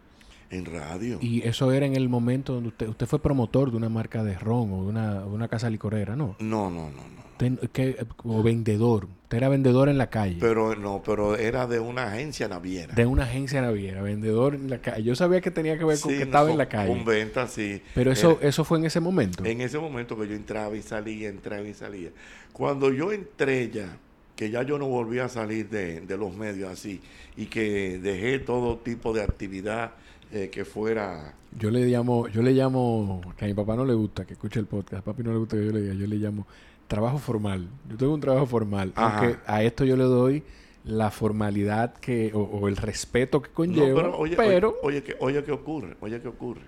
[0.50, 1.18] En radio.
[1.20, 4.35] Y eso era en el momento donde usted, usted fue promotor de una marca de
[4.38, 6.37] ron o de una, una casa licorera, ¿no?
[6.38, 8.37] No, no, no, no.
[8.37, 9.09] o vendedor.
[9.24, 10.37] Usted era vendedor en la calle.
[10.38, 12.94] Pero no, pero era de una agencia naviera.
[12.94, 15.02] De una agencia naviera, vendedor en la calle.
[15.02, 16.90] Yo sabía que tenía que ver con que estaba en la calle.
[16.92, 17.82] Con venta, sí.
[17.94, 19.44] Pero eso, eso fue en ese momento.
[19.44, 22.11] En ese momento que yo entraba y salía, entraba y salía.
[22.52, 23.98] Cuando yo entré ya,
[24.37, 27.00] que ya yo no volví a salir de, de los medios así,
[27.37, 29.92] y que dejé todo tipo de actividad
[30.32, 31.34] eh, que fuera...
[31.58, 34.60] Yo le llamo, yo le llamo, que a mi papá no le gusta que escuche
[34.60, 36.46] el podcast, a papi no le gusta que yo le diga, yo le llamo
[36.86, 37.68] trabajo formal.
[37.88, 40.42] Yo tengo un trabajo formal, aunque a esto yo le doy
[40.84, 44.36] la formalidad que o, el respeto que conlleva, pero, oye,
[44.82, 45.96] Oye, que, oye, ¿qué ocurre?
[46.00, 46.62] Oye, ¿qué ocurre?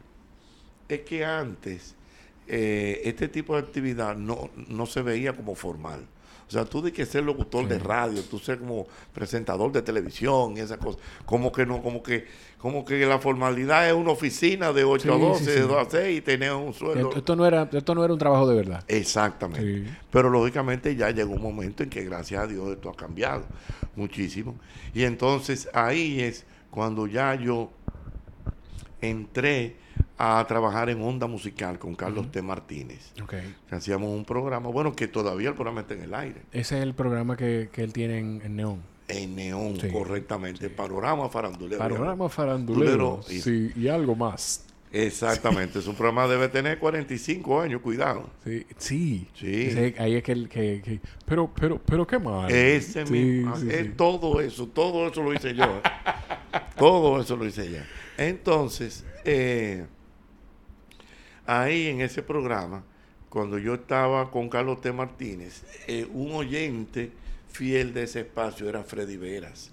[0.88, 1.94] Es que antes
[2.49, 6.07] eh, este tipo de actividad no, no se veía como formal.
[6.49, 10.57] O sea, tú de que ser locutor de radio, tú ser como presentador de televisión
[10.57, 10.99] y esas cosas.
[11.27, 15.19] Como que no, como que, como que la formalidad es una oficina de 8 a
[15.19, 17.13] 12, de 2 a 6 y tener un sueldo.
[17.15, 18.83] Esto, no era, esto no era un trabajo de verdad.
[18.89, 19.91] Exactamente.
[20.11, 23.45] Pero lógicamente ya llegó un momento en que gracias a Dios esto ha cambiado
[23.95, 24.55] muchísimo.
[24.95, 27.71] Y entonces ahí es cuando ya yo
[29.03, 29.77] entré
[30.19, 32.43] a trabajar en Onda Musical con Carlos T.
[32.43, 33.13] Martínez.
[33.23, 33.55] Okay.
[33.71, 36.43] Hacíamos un programa, bueno, que todavía el programa está en el aire.
[36.53, 38.83] Ese es el programa que, él tiene en, Neón.
[39.07, 40.69] En Neón, correctamente.
[40.71, 41.79] Panorama farandulero.
[41.79, 43.21] Panorama farandulero.
[43.23, 44.65] sí, y algo más.
[44.91, 48.31] Exactamente, es un programa debe tener 45 años, cuidado.
[48.45, 49.29] Sí, sí.
[49.35, 49.95] sí.
[49.99, 52.51] ahí es que, el, que, pero, pero, pero qué mal.
[52.51, 55.65] Ese mismo, es todo eso, todo eso lo hice yo.
[55.65, 55.83] ¿eh?
[56.77, 57.79] todo eso lo hice yo.
[58.17, 59.87] Entonces, eh,
[61.49, 62.85] ahí en ese programa,
[63.31, 64.93] cuando yo estaba con Carlos T.
[64.93, 67.11] Martínez, eh, un oyente
[67.51, 69.73] fiel de ese espacio era Freddy Veras.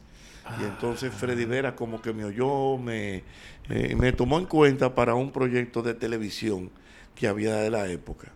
[0.58, 0.68] Y ah.
[0.68, 3.24] entonces Freddy Veras como que me oyó, me,
[3.70, 6.72] eh, me tomó en cuenta para un proyecto de televisión
[7.14, 8.32] que había de la época,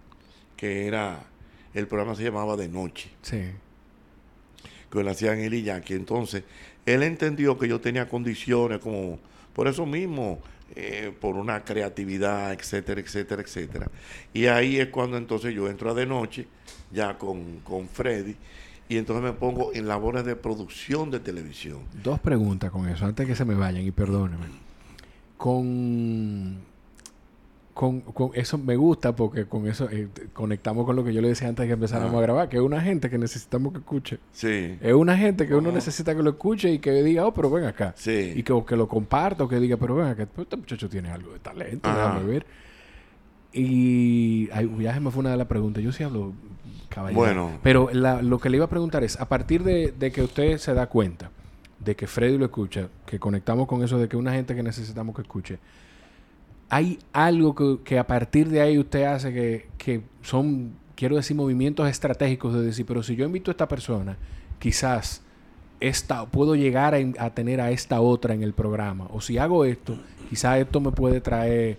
[0.57, 1.23] que era,
[1.73, 3.09] el programa se llamaba De Noche.
[3.21, 3.43] Sí.
[4.91, 6.43] Que lo hacían él y que Entonces,
[6.85, 9.17] él entendió que yo tenía condiciones como,
[9.53, 10.39] por eso mismo,
[10.75, 13.87] eh, por una creatividad, etcétera, etcétera, etcétera.
[14.33, 16.47] Y ahí es cuando entonces yo entro a de noche,
[16.91, 18.35] ya con, con Freddy,
[18.87, 21.79] y entonces me pongo en labores de producción de televisión.
[22.03, 24.45] Dos preguntas con eso, antes que se me vayan, y perdóneme.
[25.37, 26.68] Con
[27.79, 31.47] con, eso me gusta porque con eso eh, conectamos con lo que yo le decía
[31.47, 34.19] antes de que empezáramos a grabar, que es una gente que necesitamos que escuche.
[34.33, 34.77] Sí.
[34.81, 37.63] Es una gente que uno necesita que lo escuche y que diga, oh, pero ven
[37.63, 37.93] acá.
[37.95, 38.33] Sí.
[38.35, 41.31] Y que, que lo comparta o que diga, pero ven acá, este muchacho tiene algo
[41.31, 42.45] de talento, déjame ver.
[43.53, 45.81] Y ay, ya se me fue una de las preguntas.
[45.81, 46.33] Yo sí hablo
[46.89, 47.17] caballero.
[47.17, 47.59] Bueno.
[47.63, 50.73] Pero lo que le iba a preguntar es, a partir de, de que usted se
[50.73, 51.31] da cuenta
[51.79, 55.15] de que Freddy lo escucha, que conectamos con eso de que una gente que necesitamos
[55.15, 55.59] que escuche,
[56.69, 62.53] hay algo que, a partir de ahí usted hace que, son, quiero decir, movimientos estratégicos
[62.53, 64.17] de decir, pero si yo invito a esta persona,
[64.59, 65.23] quizás
[65.79, 69.07] esta, puedo llegar a, tener a esta otra en el programa.
[69.11, 69.97] O si hago esto,
[70.29, 71.77] quizás esto me puede traer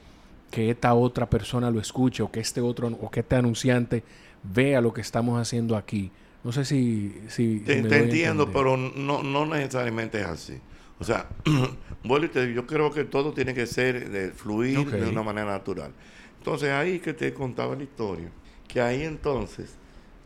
[0.51, 4.03] que esta otra persona lo escuche o que este otro o que este anunciante
[4.43, 6.11] vea lo que estamos haciendo aquí.
[6.43, 7.15] No sé si...
[7.29, 10.59] si, te, entiendo, pero no, no necesariamente es así.
[11.01, 11.29] O sea,
[12.55, 15.93] yo creo que todo tiene que ser de fluir de una manera natural.
[16.39, 18.31] Entonces ahí que te contaba la historia,
[18.69, 19.75] que ahí entonces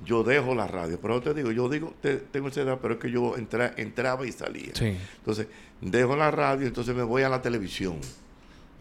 [0.04, 1.94] yo dejo la radio, pero te digo, yo digo,
[2.30, 4.72] tengo esa edad, pero es que yo entraba y salía.
[5.18, 5.46] Entonces,
[5.80, 7.96] dejo la radio, entonces me voy a la televisión.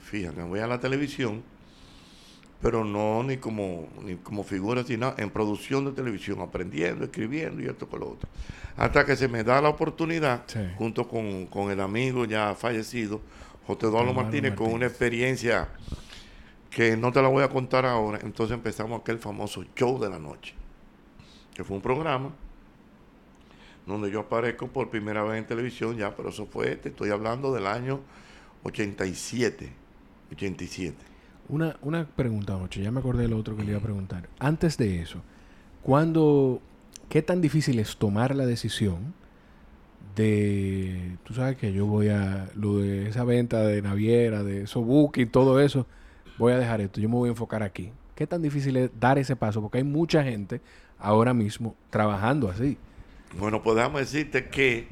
[0.02, 1.44] Fíjate, me voy a la televisión
[2.64, 7.66] pero no ni como, ni como figura, sino en producción de televisión, aprendiendo, escribiendo y
[7.66, 8.30] esto con lo otro.
[8.78, 10.46] Hasta que se me da la oportunidad,
[10.78, 13.20] junto con, el amigo ya fallecido,
[13.68, 15.68] José Eduardo Martínez, con una experiencia
[16.70, 18.20] que no te la voy a contar ahora.
[18.24, 20.54] Entonces empezamos aquel famoso show de la noche,
[21.54, 22.32] que fue un programa
[23.86, 27.54] donde yo aparezco por primera vez en televisión ya, pero eso fue, te estoy hablando
[27.54, 28.00] del año
[28.64, 29.70] 87,
[30.32, 31.13] 87.
[31.50, 34.30] Una, una pregunta, Ocho, ya me acordé de lo otro que le iba a preguntar.
[34.40, 35.22] Antes de eso,
[35.82, 36.62] ¿cuándo,
[37.10, 39.14] qué tan difícil es tomar la decisión
[40.16, 44.86] de, tú sabes que yo voy a, lo de esa venta de naviera, de esos
[45.16, 45.88] y todo eso,
[46.38, 47.92] voy a dejar esto, yo me voy a enfocar aquí.
[48.16, 49.62] ¿Qué tan difícil es dar ese paso?
[49.62, 50.62] Porque hay mucha gente
[51.00, 52.78] ahora mismo trabajando así.
[53.38, 54.88] Bueno, podemos decirte que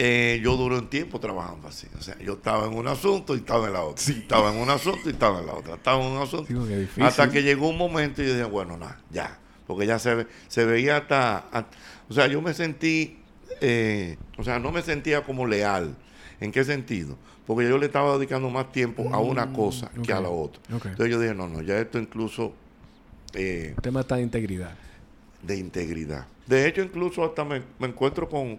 [0.00, 1.88] eh, yo duré un tiempo trabajando así.
[1.98, 4.12] O sea, yo estaba en un asunto y estaba en la otra.
[4.12, 5.74] Estaba en un asunto y estaba en la otra.
[5.74, 6.54] Estaba en un asunto.
[7.02, 9.40] hasta que llegó un momento y yo dije, bueno, nada, ya.
[9.66, 11.66] Porque ya se, se veía hasta,
[12.08, 13.18] O sea, yo me sentí.
[13.60, 15.96] Eh, o sea, no me sentía como leal.
[16.40, 17.18] ¿En qué sentido?
[17.44, 20.62] Porque yo le estaba dedicando más tiempo a una mm, cosa que a la otra.
[20.70, 22.52] Entonces yo dije, no, no, ya esto incluso.
[23.34, 24.76] Eh, el tema está de integridad.
[25.42, 26.28] de integridad.
[26.46, 28.58] De hecho, incluso hasta me, encuentro con,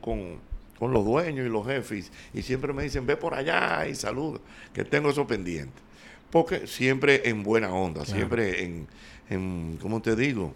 [0.88, 4.40] los dueños y los jefes y siempre me dicen, ve por allá y saluda,
[4.74, 5.82] que tengo eso pendiente.
[6.32, 8.88] Porque siempre en buena onda, siempre en,
[9.30, 10.54] en, ¿cómo te digo?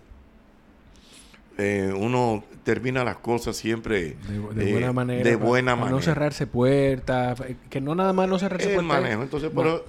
[1.57, 5.29] Eh, uno termina las cosas siempre de, buena eh, manera.
[5.29, 5.91] De buena manera.
[5.91, 8.85] No cerrarse puertas, que no nada más no cerrarse puertas.
[8.85, 9.83] manejo, entonces por,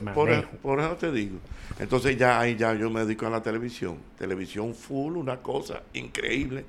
[0.62, 1.39] por, eso te digo.
[1.78, 3.97] Entonces ya ahí ya yo me dedico a la televisión.
[4.18, 6.66] Televisión full, una cosa increíble.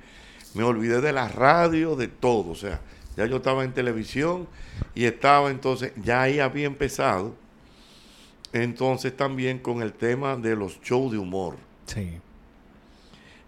[0.53, 2.51] Me olvidé de la radio, de todo.
[2.51, 2.79] O sea,
[3.17, 4.47] ya yo estaba en televisión
[4.93, 7.35] y estaba entonces, ya ahí había empezado.
[8.53, 11.57] Entonces también con el tema de los shows de humor.
[11.85, 12.19] Sí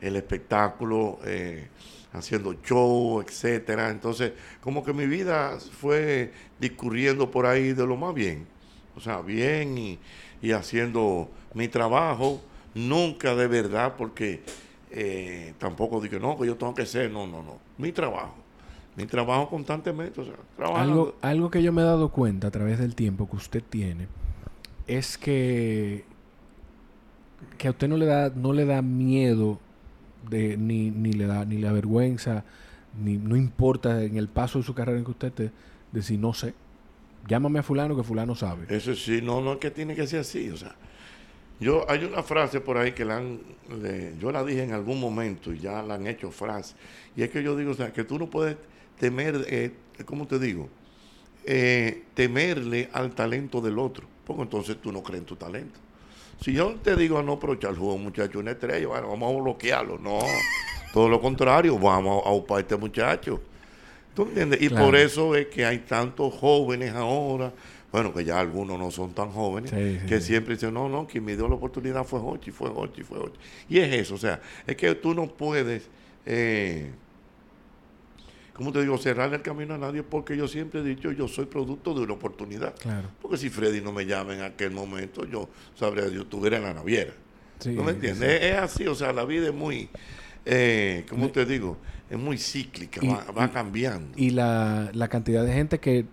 [0.02, 1.68] el espectáculo, eh,
[2.14, 3.90] haciendo show, etcétera.
[3.90, 8.48] Entonces, como que mi vida fue discurriendo por ahí de lo más bien.
[8.96, 10.00] O sea, bien y,
[10.52, 12.42] haciendo mi trabajo,
[12.74, 14.42] nunca de verdad, porque
[14.92, 17.60] eh, tampoco dije, no, que yo tengo que ser, no, no, no.
[17.78, 18.36] Mi trabajo.
[18.98, 20.34] Mi trabajo constantemente, o sea,
[20.76, 24.08] Algo, algo que yo me he dado cuenta a través del tiempo que usted tiene
[24.88, 26.04] es que,
[27.60, 29.60] que a usted no le da, no le da miedo
[30.28, 32.44] de, ni, ni le da ni la vergüenza,
[33.00, 35.52] ni no importa en el paso de su carrera en que usted esté,
[35.92, 36.56] decir no sé.
[37.28, 38.66] Llámame a fulano que fulano sabe.
[38.68, 40.76] Eso sí, no, no es que tiene que ser así, o sea.
[41.60, 43.40] Yo, hay una frase por ahí que la han,
[44.20, 46.76] yo la dije en algún momento y ya la han hecho frase.
[47.16, 48.58] Y es que yo digo, o sea, que tú no puedes
[49.00, 49.72] temer, eh,
[50.06, 50.70] ¿cómo te digo?
[51.46, 55.80] Eh, temerle al talento del otro, porque entonces tú no crees en tu talento.
[56.42, 59.98] Si yo te digo, no, pero juego muchacho, una estrella, bueno, vamos a bloquearlo.
[59.98, 60.20] No,
[60.94, 63.42] todo lo contrario, vamos a ocupar a este muchacho.
[64.14, 64.62] ¿Tú entiendes?
[64.62, 67.54] Y por eso es que hay tantos jóvenes ahora,
[67.92, 69.72] bueno, que ya algunos no son tan jóvenes,
[70.08, 73.20] que siempre dicen, no, no, quien me dio la oportunidad fue Hochi, fue Hochi, fue
[73.20, 73.40] Hochi.
[73.70, 75.88] Y es eso, o sea, es que tú no puedes...
[76.26, 76.92] Eh,
[78.58, 81.46] como te digo, cerrarle el camino a nadie porque yo siempre he dicho, yo soy
[81.46, 82.76] producto de una oportunidad.
[82.76, 83.08] Claro.
[83.22, 86.64] Porque si Freddy no me llama en aquel momento, yo sabría que yo estuviera en
[86.64, 87.14] la naviera.
[87.66, 88.44] ¿No me entiendes?
[88.44, 89.90] Es, así, o sea, la vida es muy,
[90.46, 91.78] eh, ¿cómo te digo?
[92.10, 93.00] Es muy cíclica,
[93.32, 94.14] va, cambiando.
[94.16, 96.06] Y la, cantidad de gente que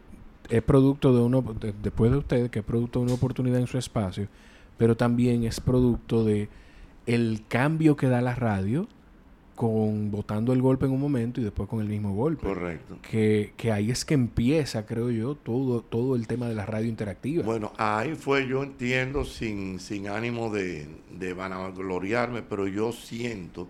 [0.51, 1.43] es producto de uno,
[1.83, 4.29] después de usted, que es producto de una oportunidad en su espacio,
[4.77, 6.51] pero también es producto de
[7.07, 8.87] el cambio que da la radio
[9.55, 12.47] con botando el golpe en un momento y después con el mismo golpe.
[12.47, 12.99] Correcto.
[13.09, 16.89] Que, que, ahí es que empieza, creo yo, todo, todo el tema de la radio
[16.89, 17.45] interactiva.
[17.45, 20.87] Bueno, ahí fue, yo entiendo, sin, sin ánimo de,
[21.19, 23.69] de vanagloriarme, pero yo siento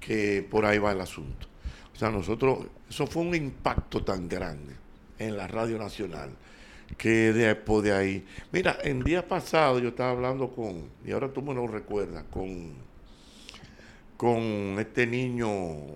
[0.00, 1.48] que por ahí va el asunto.
[1.92, 4.74] O sea, nosotros, eso fue un impacto tan grande
[5.18, 6.30] en la radio nacional
[6.96, 8.26] que después de ahí.
[8.52, 12.72] Mira, en día pasado yo estaba hablando con, y ahora tú me lo recuerdas, con
[14.24, 15.50] con este niño,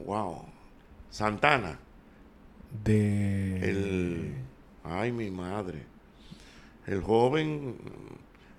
[0.05, 0.43] wow,
[1.09, 1.79] Santana.
[2.85, 3.57] De.
[3.70, 4.35] El.
[4.85, 5.79] Ay, mi madre.
[6.87, 7.76] El joven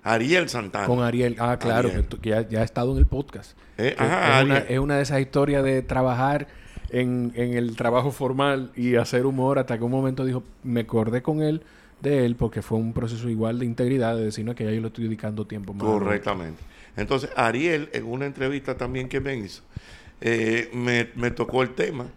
[0.01, 0.87] Ariel Santana.
[0.87, 3.55] Con Ariel, ah, claro, que, ya, ha estado en el podcast.
[3.77, 3.95] Eh,
[4.69, 6.47] es, una, de esas historias de trabajar
[6.89, 11.21] en, en, el trabajo formal y hacer humor hasta que un momento dijo, me acordé
[11.21, 11.61] con él
[12.01, 14.87] de él porque fue un proceso igual de integridad, de decir, que ya yo le
[14.87, 15.83] estoy dedicando tiempo más.
[15.83, 16.59] Correctamente.
[16.99, 19.63] Entonces, Ariel, en una entrevista también que me hizo,
[20.21, 22.07] eh, me, tocó el tema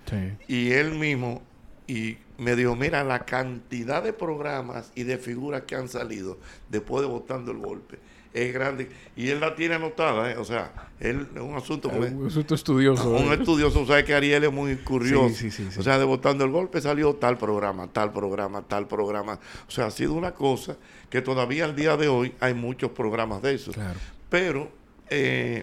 [0.49, 1.43] y él mismo
[1.87, 7.03] y me dijo, mira, la cantidad de programas y de figuras que han salido después
[7.03, 7.99] de votando el golpe
[8.35, 10.37] es grande y él la tiene anotada, ¿eh?
[10.37, 13.11] o sea, él es un asunto un asunto estudioso.
[13.11, 13.35] Un ¿eh?
[13.35, 15.47] estudioso, o sea, que Ariel es muy curioso.
[15.79, 19.39] o sea, de votando el golpe salió tal programa, tal programa, tal programa.
[19.69, 20.77] O sea, ha sido una cosa
[21.11, 23.71] que todavía al día de hoy hay muchos programas de eso.
[23.73, 23.99] Claro
[24.33, 24.71] pero
[25.11, 25.63] eh,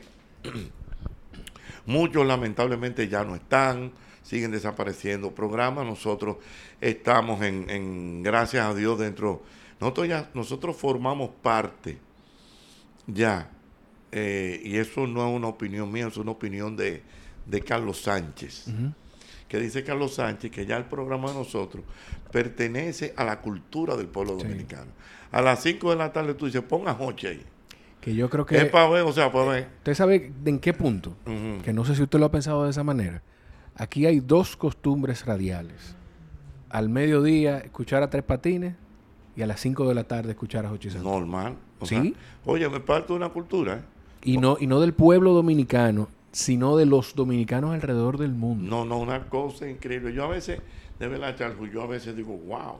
[1.87, 3.91] muchos lamentablemente ya no están,
[4.21, 6.37] siguen desapareciendo programas, nosotros
[6.79, 9.41] estamos en, gracias a Dios, dentro,
[9.79, 11.97] nosotros ya, nosotros formamos parte
[13.07, 13.49] ya,
[14.11, 17.01] eh, y eso no es una opinión mía, es una opinión de,
[17.65, 18.65] Carlos Sánchez.
[19.47, 21.83] que dice Carlos Sánchez que ya el programa de nosotros
[22.31, 24.91] pertenece a la cultura del pueblo dominicano.
[25.31, 27.45] A las 5 de la tarde tú dices, ponga Joche ahí.
[28.01, 28.57] Que yo creo que...
[28.57, 29.67] Es para ver, o sea, para ver.
[29.79, 31.15] ¿Usted sabe en qué punto?
[31.63, 33.21] Que no sé si usted lo ha pensado de esa manera.
[33.75, 35.95] Aquí hay dos costumbres radiales.
[36.69, 38.75] Al mediodía escuchar a Tres Patines
[39.35, 41.55] y a las 5 de la tarde escuchar a Jochi Normal.
[41.83, 42.15] ¿Sí?
[42.45, 43.75] oye, me parte de una cultura.
[43.75, 43.81] ¿eh?
[44.23, 48.69] Y no, y no del pueblo dominicano, sino de los dominicanos alrededor del mundo.
[48.69, 50.13] No, no, una cosa increíble.
[50.13, 50.61] Yo a veces,
[50.99, 52.79] de verdad, Charles, yo a veces digo, wow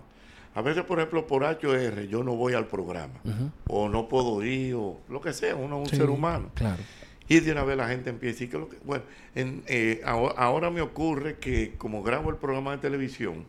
[0.55, 3.21] a veces, por ejemplo, por HR yo no voy al programa,
[3.67, 6.49] o no puedo ir, o lo que sea, uno es un ser humano.
[6.55, 6.81] Claro.
[7.29, 8.77] Y de una vez la gente empieza a decir que lo que...
[8.83, 9.03] Bueno,
[9.35, 13.45] eh, ahora, me ocurre que como grabo el programa de televisión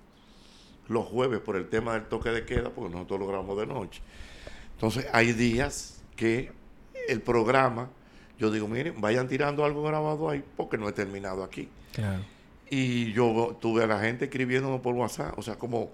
[0.86, 4.02] los jueves por el tema del toque de queda, porque nosotros lo grabamos de noche.
[4.74, 6.52] Entonces hay días que
[7.08, 7.88] el programa,
[8.38, 11.68] yo digo, miren, vayan tirando algo grabado ahí porque no he terminado aquí.
[12.68, 15.90] Y yo tuve a la gente escribiéndome por WhatsApp, o sea, como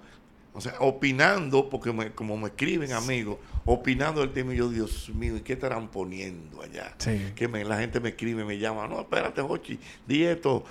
[0.56, 3.36] o sea, opinando, porque como me escriben amigos,
[3.66, 6.94] opinando el tema, y yo, Dios mío, ¿y qué estarán poniendo allá?
[7.34, 10.64] Que la gente me escribe, me llama, no, espérate, Jochi, di esto.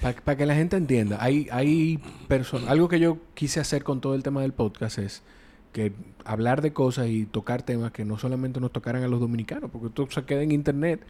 [0.00, 1.98] Para que la gente entienda, hay, hay
[2.28, 5.22] personas, algo que yo quise hacer con todo el tema del podcast es
[5.72, 5.92] que
[6.24, 9.88] hablar de cosas y tocar temas que no solamente nos tocaran a los dominicanos, porque
[9.88, 11.04] esto se queda en internet,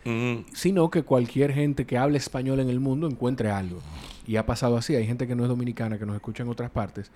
[0.53, 3.79] sino que cualquier gente que hable español en el mundo encuentre algo.
[4.27, 6.71] Y ha pasado así, hay gente que no es dominicana, que nos escucha en otras
[6.71, 7.13] partes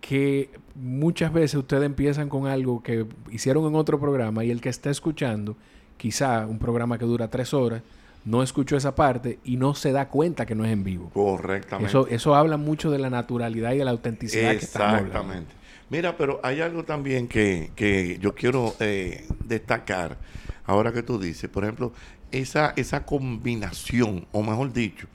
[0.00, 4.68] que muchas veces ustedes empiezan con algo que hicieron en otro programa y el que
[4.68, 5.56] está escuchando,
[5.96, 7.82] quizá un programa que dura tres horas,
[8.24, 11.10] no escuchó esa parte y no se da cuenta que no es en vivo.
[11.10, 11.88] Correctamente.
[11.88, 15.54] Eso, eso habla mucho de la naturalidad y de la autenticidad que estamos Exactamente.
[15.88, 20.18] Mira, pero hay algo también que, que yo quiero eh, destacar
[20.64, 21.48] ahora que tú dices.
[21.48, 21.92] Por ejemplo,
[22.32, 25.06] esa, esa combinación, o mejor dicho,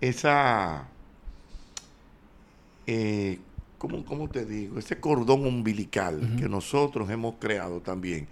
[0.00, 0.86] esa
[2.86, 3.40] eh,
[3.78, 4.78] ¿cómo, te digo?
[4.78, 8.28] Ese cordón umbilical que nosotros hemos creado también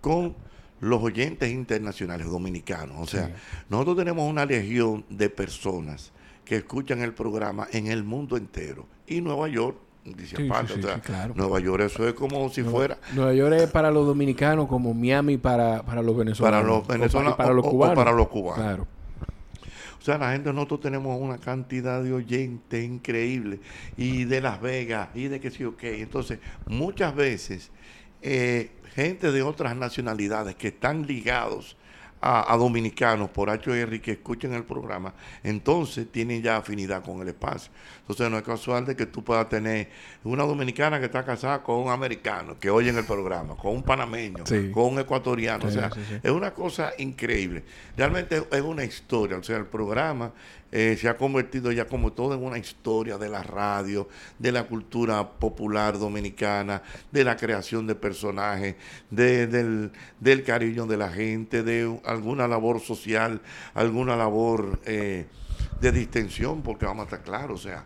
[0.00, 0.34] con
[0.80, 2.96] los oyentes internacionales dominicanos.
[2.98, 3.34] O sea,
[3.68, 6.12] nosotros tenemos una legión de personas
[6.44, 8.86] que escuchan el programa en el mundo entero.
[9.06, 9.76] Y Nueva York
[10.14, 10.36] dice
[11.34, 15.36] Nueva York eso es como si fuera Nueva York es para los dominicanos como Miami
[15.36, 16.60] para, para los venezolanos.
[16.60, 17.96] Para los venezolanos para, los cubanos.
[17.96, 18.64] para los cubanos.
[18.64, 18.82] Claro.
[18.82, 18.95] o
[20.06, 23.60] sea, la gente, nosotros tenemos una cantidad de oyentes increíble
[23.96, 25.82] y de Las Vegas y de que sí, ok.
[25.82, 27.70] Entonces, muchas veces,
[28.22, 31.76] eh, gente de otras nacionalidades que están ligados
[32.20, 37.70] a, dominicanos por HR que escuchen el programa, entonces tienen ya afinidad con el espacio.
[38.08, 39.88] Entonces no es casual de que tú puedas tener
[40.22, 43.82] una dominicana que está casada con un americano que oye en el programa, con un
[43.82, 45.66] panameño, con un ecuatoriano.
[45.66, 45.90] o sea,
[46.22, 47.64] es una cosa increíble.
[47.96, 49.38] Realmente es una historia.
[49.38, 50.32] O sea, el programa
[50.70, 54.64] eh, se ha convertido ya como todo en una historia de la radio, de la
[54.64, 58.76] cultura popular dominicana, de la creación de personajes,
[59.10, 59.90] del,
[60.44, 63.40] cariño de la gente, de alguna labor social,
[63.74, 65.26] alguna labor eh,
[65.80, 67.84] de distensión, porque vamos a estar claros, o sea,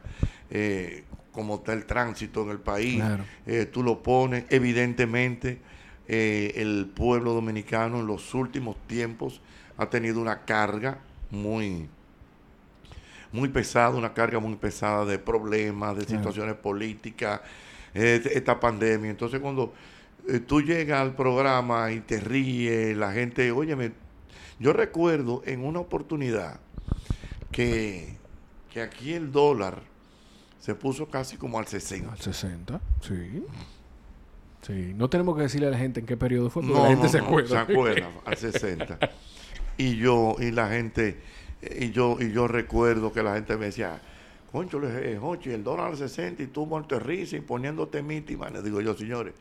[0.51, 3.03] eh, como está el tránsito en el país,
[3.73, 5.61] tú lo pones, evidentemente
[6.09, 9.41] el pueblo dominicano en los últimos tiempos
[9.77, 10.99] ha tenido una carga
[11.31, 11.89] muy
[13.33, 17.41] muy pesada, una carga muy pesada de problemas, de situaciones políticas,
[17.95, 19.11] eh, esta pandemia.
[19.11, 19.73] Entonces cuando
[20.29, 23.93] eh, tú llegas al programa y te ríes, la gente, óyeme,
[24.59, 26.61] yo recuerdo en una oportunidad
[27.51, 28.17] que,
[28.73, 29.83] que aquí el dólar
[30.59, 32.13] se puso casi como al 60.
[32.13, 33.45] Al 60, sí.
[34.63, 37.09] Sí, no tenemos que decirle a la gente en qué periodo fue, porque la gente
[37.09, 37.49] se acuerda.
[37.49, 38.99] Se acuerda, al 60.
[39.79, 41.19] Y yo, y la gente,
[41.79, 43.99] y yo, y yo recuerdo que la gente me decía,
[44.53, 44.79] concho,
[45.19, 48.51] Jochi, el dólar al 60 y tú muerto de risa y poniéndote mítima.
[48.51, 49.33] Le digo yo, señores,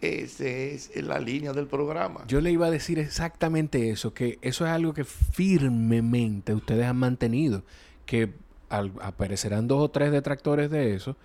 [0.00, 2.24] esa es la línea del programa.
[2.28, 6.96] Yo le iba a decir exactamente eso, que eso es algo que firmemente ustedes han
[6.96, 7.62] mantenido,
[8.04, 8.32] que
[8.68, 11.16] aparecerán dos o tres detractores de eso,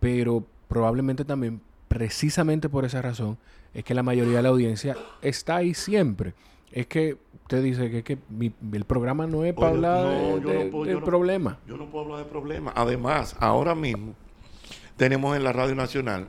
[0.00, 3.38] pero probablemente también, precisamente por esa razón,
[3.74, 6.34] es que la mayoría de la audiencia está ahí siempre.
[6.70, 8.18] Es que usted dice que, que
[8.72, 11.58] el programa no es para hablar de, problema.
[11.66, 12.72] yo no puedo hablar de problema.
[12.74, 14.14] Además, ahora mismo
[14.96, 16.28] tenemos en la Radio Nacional,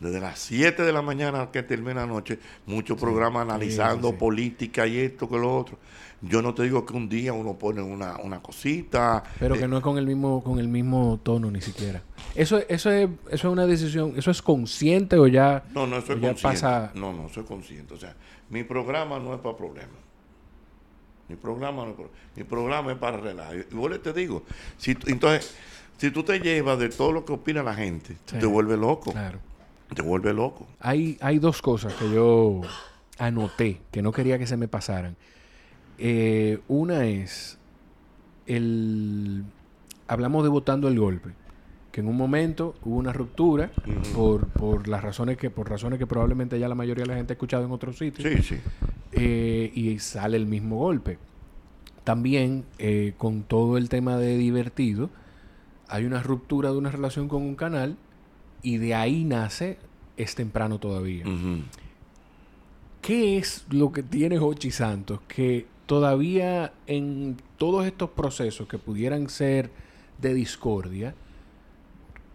[0.00, 4.98] desde las 7 de la mañana que termina la noche, muchos programas analizando política y
[4.98, 5.78] esto que lo otro.
[6.22, 9.22] Yo no te digo que un día uno pone una, una cosita.
[9.38, 12.02] Pero que eh, no es con el mismo, con el mismo tono ni siquiera.
[12.34, 15.64] Eso, eso es, eso es una decisión, eso es consciente o ya.
[15.74, 16.98] No, no, eso es consciente.
[16.98, 17.94] No, no, eso es consciente.
[17.94, 18.14] O sea,
[18.50, 20.00] mi programa no es para problemas.
[21.28, 23.56] Mi programa no es para, mi programa es para relajar.
[23.70, 24.42] Y vos te digo,
[24.76, 25.54] si entonces,
[25.96, 29.12] si tú te llevas de todo lo que opina la gente, te vuelve loco.
[29.12, 29.49] Claro.
[29.94, 30.66] Te vuelve loco.
[30.80, 32.60] Hay, hay dos cosas que yo
[33.18, 35.16] anoté que no quería que se me pasaran.
[35.98, 37.58] Eh, una es
[38.46, 39.44] el
[40.08, 41.30] hablamos de votando el golpe
[41.92, 43.70] que en un momento hubo una ruptura
[44.14, 47.32] por, por las razones que por razones que probablemente ya la mayoría de la gente
[47.32, 48.60] ha escuchado en otros sitios sí, sí.
[49.12, 51.18] Eh, y sale el mismo golpe
[52.04, 55.10] también eh, con todo el tema de divertido
[55.88, 57.96] hay una ruptura de una relación con un canal
[58.62, 59.78] y de ahí nace
[60.16, 61.24] es temprano todavía
[63.02, 69.28] ¿qué es lo que tiene Hochi Santos que todavía en todos estos procesos que pudieran
[69.28, 69.70] ser
[70.18, 71.14] de discordia,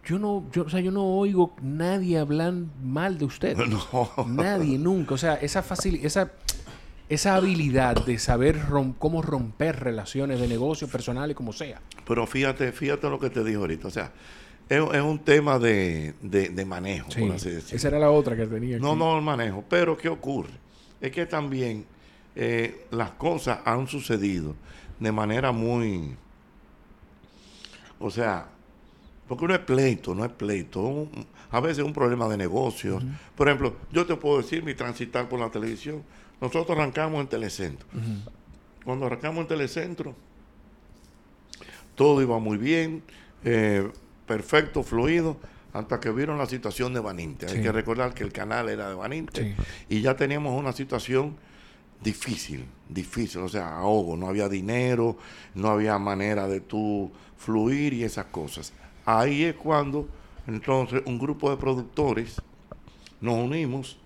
[0.04, 2.54] yo no, yo, o sea, yo no oigo nadie hablar
[2.84, 3.58] mal de usted.
[3.68, 4.10] No.
[4.28, 5.14] Nadie, nunca.
[5.14, 6.32] O sea, esa facilidad, esa,
[7.08, 8.62] esa habilidad de saber
[9.00, 11.82] cómo romper relaciones de negocio personales, como sea.
[12.06, 13.88] Pero fíjate, fíjate lo que te dijo ahorita.
[13.88, 14.12] O sea,
[14.70, 16.14] es, un tema de,
[16.66, 17.78] manejo, por así decirlo.
[17.78, 18.80] Esa era la otra que tenía.
[18.80, 19.64] No, no, el manejo.
[19.70, 20.54] Pero, ¿qué ocurre?
[21.00, 21.86] Es que también
[22.36, 24.56] eh, las cosas han sucedido
[25.00, 26.16] de manera muy.
[28.00, 28.48] O sea,
[29.28, 31.08] porque no es pleito, no es pleito.
[31.52, 33.04] a veces es un problema de negocios.
[33.36, 36.04] Por ejemplo, yo te puedo decir mi transitar por la televisión.
[36.42, 37.88] Nosotros arrancamos en Telecentro.
[38.84, 40.16] Cuando arrancamos en Telecentro,
[41.96, 43.02] todo iba muy bien,
[43.44, 43.90] eh,
[44.26, 45.38] perfecto, fluido,
[45.74, 47.48] hasta que vieron la situación de Baninte.
[47.48, 49.56] Hay que recordar que el canal era de Baninte
[49.90, 51.36] y ya teníamos una situación
[52.02, 55.18] difícil, difícil, o sea, ahogo, no había dinero,
[55.54, 58.74] no había manera de tú fluir y esas cosas.
[59.06, 60.08] Ahí es cuando
[60.48, 62.42] entonces un grupo de productores
[63.20, 63.98] nos unimos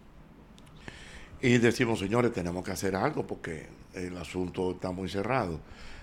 [1.41, 5.59] y decimos, señores, tenemos que hacer algo porque el asunto está muy cerrado.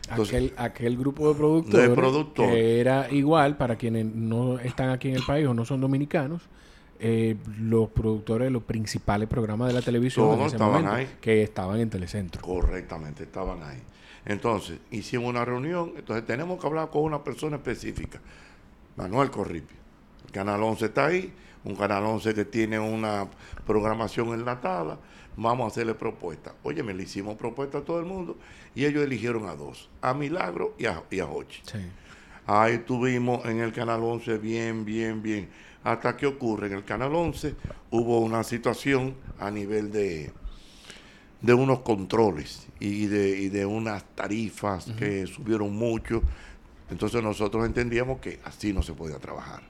[0.09, 5.23] Aquel, aquel grupo de productores, que era igual para quienes no están aquí en el
[5.23, 6.43] país o no son dominicanos,
[6.99, 10.39] eh, los productores de los principales programas de la televisión
[11.21, 12.41] que estaban en Telecentro.
[12.41, 13.83] Correctamente, estaban ahí.
[14.25, 18.21] Entonces, hicimos una reunión, entonces tenemos que hablar con una persona específica,
[18.97, 19.77] Manuel Corripio.
[20.25, 21.33] El Canal 11 está ahí,
[21.65, 23.29] un Canal 11 que tiene una
[23.67, 24.99] programación enlatada,
[25.37, 26.55] vamos a hacerle propuesta.
[26.63, 28.37] Oye, me le hicimos propuesta a todo el mundo
[28.75, 31.63] y ellos eligieron a dos, a Milagro y a, y Hochi.
[32.47, 35.49] Ahí estuvimos en el Canal 11 bien, bien, bien.
[35.85, 37.55] Hasta que ocurre en el Canal 11
[37.91, 40.33] hubo una situación a nivel de,
[41.43, 46.23] de unos controles y de, y de unas tarifas que subieron mucho.
[46.91, 49.63] Entonces nosotros entendíamos que así no se podía trabajar.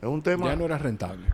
[0.00, 0.46] Es un tema...
[0.46, 1.26] Ya no era rentable.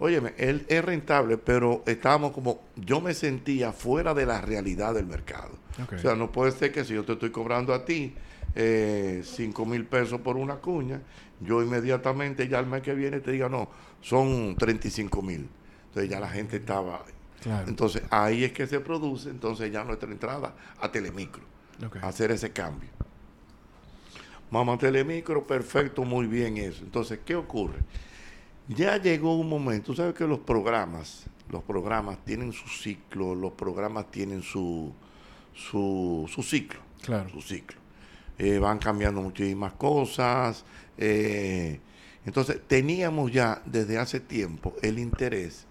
[0.00, 5.06] Óyeme, él es rentable, pero estábamos como, yo me sentía fuera de la realidad del
[5.06, 5.50] mercado.
[5.94, 8.14] O sea, no puede ser que si yo te estoy cobrando a ti
[8.54, 11.00] eh, 5 mil pesos por una cuña,
[11.40, 13.68] yo inmediatamente ya el mes que viene te diga, no,
[14.00, 15.48] son 35 mil.
[15.88, 17.04] Entonces ya la gente estaba...
[17.66, 21.42] Entonces ahí es que se produce entonces ya nuestra entrada a Telemicro,
[22.02, 22.90] a hacer ese cambio.
[24.50, 26.82] Mamá Telemicro, perfecto, muy bien eso.
[26.82, 27.78] Entonces, ¿qué ocurre?
[28.68, 34.10] Ya llegó un momento, sabes que los programas, los programas tienen su ciclo, los programas
[34.10, 34.92] tienen su,
[35.54, 36.80] su, su ciclo.
[37.02, 37.30] Claro.
[37.30, 37.78] Su ciclo.
[38.36, 40.64] Eh, van cambiando muchísimas cosas.
[40.98, 41.80] Eh,
[42.26, 45.64] entonces, teníamos ya desde hace tiempo el interés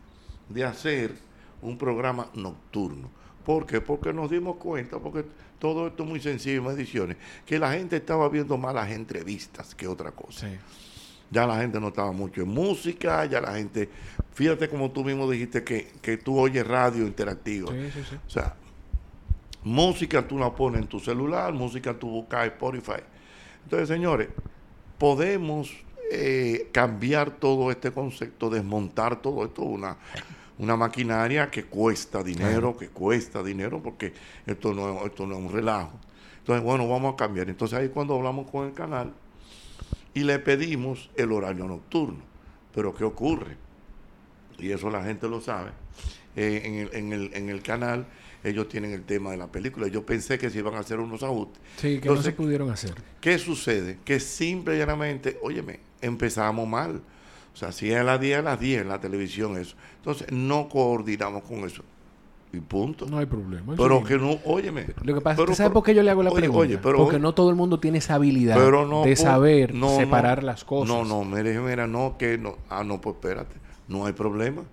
[0.49, 1.13] de hacer
[1.61, 3.09] un programa nocturno.
[3.45, 3.79] ¿Por qué?
[3.79, 5.23] Porque nos dimos cuenta, porque
[5.59, 9.75] todo esto es muy sencillo en ediciones, que la gente estaba viendo más las entrevistas
[9.75, 10.49] que otra cosa.
[10.49, 10.57] Sí.
[11.29, 13.89] Ya la gente no estaba mucho en música, ya la gente,
[14.33, 17.71] fíjate como tú mismo dijiste que, que tú oyes radio interactivo.
[17.71, 18.15] Sí, sí, sí.
[18.25, 18.55] O sea,
[19.63, 23.01] música tú la pones en tu celular, música tú buscas Spotify.
[23.63, 24.29] Entonces, señores,
[24.97, 25.71] podemos
[26.11, 29.97] eh, cambiar todo este concepto, desmontar todo esto, una,
[30.57, 34.13] una maquinaria que cuesta dinero, que cuesta dinero, porque
[34.45, 35.99] esto no, esto no es un relajo.
[36.39, 37.49] Entonces, bueno, vamos a cambiar.
[37.49, 39.11] Entonces ahí cuando hablamos con el canal,
[40.17, 42.23] y le pedimos el horario nocturno.
[42.73, 43.55] Pero ¿qué ocurre?
[44.57, 45.69] Y eso la gente lo sabe.
[46.35, 48.07] Eh, en, el, en, el, en el canal
[48.43, 49.87] ellos tienen el tema de la película.
[49.87, 51.61] Yo pensé que se iban a hacer unos ajustes.
[51.75, 52.95] Sí, que no se pudieron hacer.
[53.21, 53.99] ¿Qué sucede?
[54.03, 57.03] Que simple y llanamente, óyeme, empezamos mal.
[57.53, 59.75] O sea, si es a las 10, a las 10 en la televisión eso.
[59.97, 61.83] Entonces, no coordinamos con eso
[62.53, 63.05] y punto.
[63.05, 63.75] No hay problema.
[63.75, 64.87] Pero que no, óyeme.
[65.03, 66.79] Lo que pasa es que ¿sabes por qué yo le hago la pregunta?
[66.81, 68.57] Porque no todo el mundo tiene esa habilidad
[69.03, 70.87] de saber separar las cosas.
[70.87, 72.57] No, no, mire, mira, no, que no.
[72.69, 73.55] Ah, no, pues espérate.
[73.87, 74.63] No hay problema.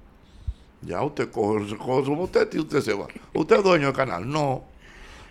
[0.83, 3.07] Ya usted coge, coge su usted y usted se va.
[3.33, 4.29] Usted es dueño del canal.
[4.29, 4.65] No.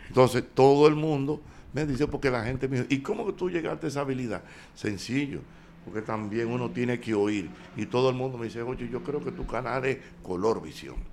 [0.07, 1.41] Entonces, todo el mundo
[1.73, 4.41] me dice, porque la gente me dice, ¿y cómo que tú llegaste a esa habilidad?
[4.73, 5.41] Sencillo.
[5.85, 7.49] Porque también uno tiene que oír.
[7.75, 11.12] Y todo el mundo me dice, oye, yo creo que tu canal es color visión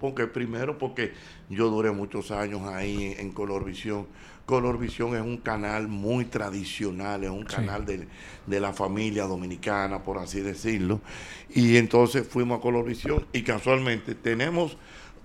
[0.00, 1.12] porque primero porque
[1.48, 4.06] yo duré muchos años ahí en Colorvisión.
[4.46, 10.40] Colorvisión es un canal muy tradicional, es un canal de, la familia dominicana, por así
[10.40, 11.00] decirlo.
[11.48, 14.76] Y entonces fuimos a Colorvisión y casualmente tenemos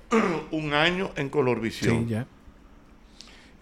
[0.51, 2.05] un año en Colorvisión.
[2.05, 2.28] Sí, ya.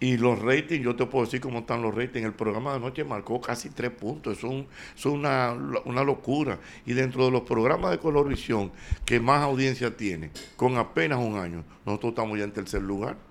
[0.00, 2.26] Y los ratings, yo te puedo decir cómo están los ratings.
[2.26, 4.38] El programa de noche marcó casi tres puntos.
[4.38, 5.52] Es, un, es una,
[5.84, 6.60] una, locura.
[6.86, 8.70] Y dentro de los programas de Colorvisión
[9.04, 13.27] que más audiencia tiene, con apenas un año, nosotros estamos ya en tercer lugar.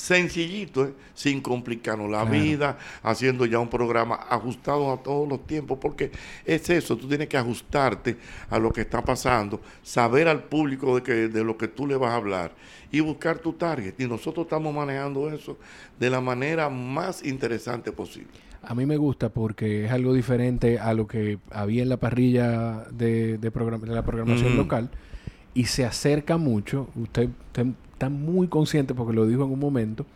[0.00, 0.94] Sencillito, ¿eh?
[1.14, 6.10] sin complicarnos la vida, haciendo ya un programa ajustado a todos los tiempos, porque
[6.44, 8.16] es eso, tú tienes que ajustarte
[8.48, 11.96] a lo que está pasando, saber al público de, que, de lo que tú le
[11.96, 12.52] vas a hablar
[12.90, 13.94] y buscar tu target.
[13.98, 15.58] Y nosotros estamos manejando eso
[15.98, 18.32] de la manera más interesante posible.
[18.62, 22.84] A mí me gusta porque es algo diferente a lo que había en la parrilla
[22.90, 23.52] de, de,
[23.86, 24.90] la programación local
[25.52, 26.88] y se acerca mucho.
[26.94, 27.28] Usted,
[28.00, 30.06] está muy consciente, porque lo dijo en un momento,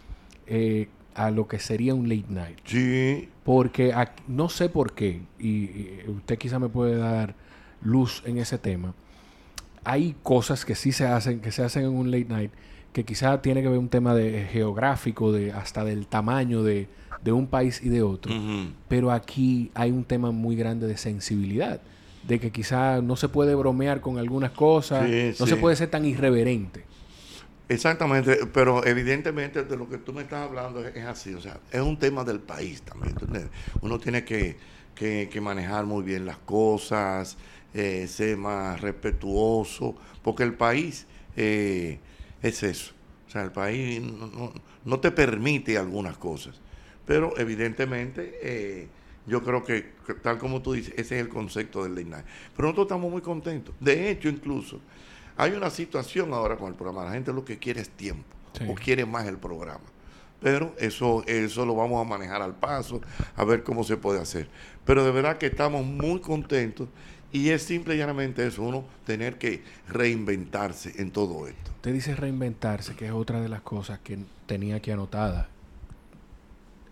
[0.47, 2.59] eh, a lo que sería un late night.
[2.65, 3.29] Sí.
[3.45, 3.95] Porque
[4.27, 7.35] no sé por qué, y, usted quizá me puede dar
[7.83, 8.95] luz en ese tema.
[9.85, 12.51] Hay cosas que sí se hacen, que se hacen en un late night,
[12.95, 16.89] que quizá tiene que ver un tema de geográfico, de hasta del tamaño de,
[17.27, 18.33] un país y de otro.
[18.89, 21.83] Pero aquí hay un tema muy grande de sensibilidad
[22.27, 25.07] de que quizá no se puede bromear con algunas cosas,
[25.39, 26.94] no se puede ser tan irreverente.
[27.69, 31.81] Exactamente, pero evidentemente de lo que tú me estás hablando es, así, o sea, es
[31.81, 33.17] un tema del país también.
[33.81, 34.59] Uno tiene que,
[35.41, 37.39] manejar muy bien las cosas,
[37.73, 41.07] eh, ser más respetuoso, porque el país
[41.37, 41.99] eh,
[42.43, 42.93] es eso,
[43.27, 44.03] o sea, el país
[44.85, 46.61] no, te permite algunas cosas,
[47.07, 48.89] pero evidentemente eh,
[49.27, 52.85] yo creo que, tal como tú dices, ese es el concepto del late Pero nosotros
[52.85, 54.81] estamos muy contentos, de hecho incluso
[55.37, 57.05] hay una situación ahora con el programa.
[57.05, 58.25] La gente lo que quiere es tiempo
[58.69, 59.85] o quiere más el programa.
[60.41, 63.01] Pero eso, eso lo vamos a manejar al paso,
[63.35, 64.49] a ver cómo se puede hacer.
[64.85, 66.89] Pero de verdad que estamos muy contentos
[67.33, 71.71] y es simple y llanamente eso, uno tener que reinventarse en todo esto.
[71.77, 75.49] Usted dice reinventarse, que es otra de las cosas que tenía aquí anotada.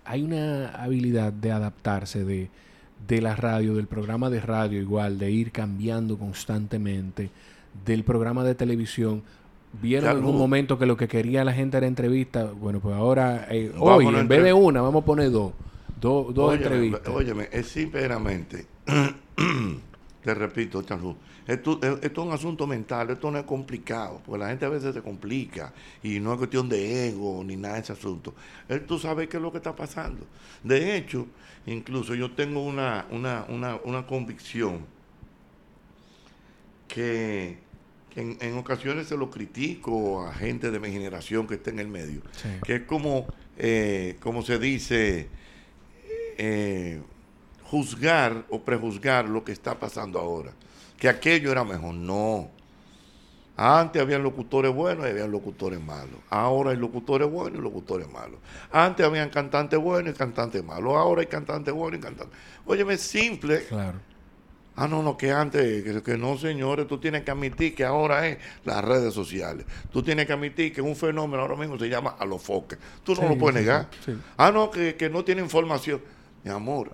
[0.05, 2.49] Hay una habilidad de adaptarse de,
[3.07, 7.31] de la radio, del programa de radio igual, de ir cambiando constantemente
[7.85, 9.23] del programa de televisión
[9.81, 12.45] vieron en un momento que lo que quería la gente era entrevista.
[12.45, 15.53] Bueno, pues ahora, eh, hoy, en vez de una, vamos a poner dos.
[16.01, 17.09] dos entrevistas.
[17.09, 18.67] Óyeme, es simplemente,
[20.23, 21.17] te repito, Charlu,
[21.47, 25.03] esto, es un asunto mental, esto no es complicado, porque la gente a veces se
[25.03, 28.35] complica y no es cuestión de ego ni nada de ese asunto.
[28.69, 30.25] Él, tú sabes qué es lo que está pasando.
[30.63, 31.27] De hecho,
[31.67, 34.87] incluso yo tengo una, una, una, una convicción
[36.93, 37.57] que,
[38.15, 42.21] en, ocasiones se lo critico a gente de mi generación que está en el medio,
[42.65, 43.27] que es como,
[43.57, 45.29] eh, como se dice,
[46.37, 47.01] eh,
[47.65, 50.53] juzgar o prejuzgar lo que está pasando ahora,
[50.99, 52.51] que aquello era mejor, no.
[53.57, 56.19] Antes había locutores buenos y había locutores malos.
[56.31, 58.39] Ahora hay locutores buenos y locutores malos.
[58.71, 60.95] Antes habían cantantes buenos y cantantes malos.
[60.95, 62.37] Ahora hay cantantes buenos y cantantes.
[62.67, 63.65] Óyeme, simple.
[63.67, 63.99] Claro.
[64.75, 68.39] Ah, no, no, que antes, que, no, señores, tú tienes que admitir que ahora es
[68.65, 69.67] las redes sociales.
[69.93, 72.79] Tú tienes que admitir que un fenómeno ahora mismo se llama alofoque.
[73.05, 73.89] Tú no lo puedes negar.
[74.37, 76.01] Ah, no, que, no tiene información.
[76.43, 76.93] Mi amor,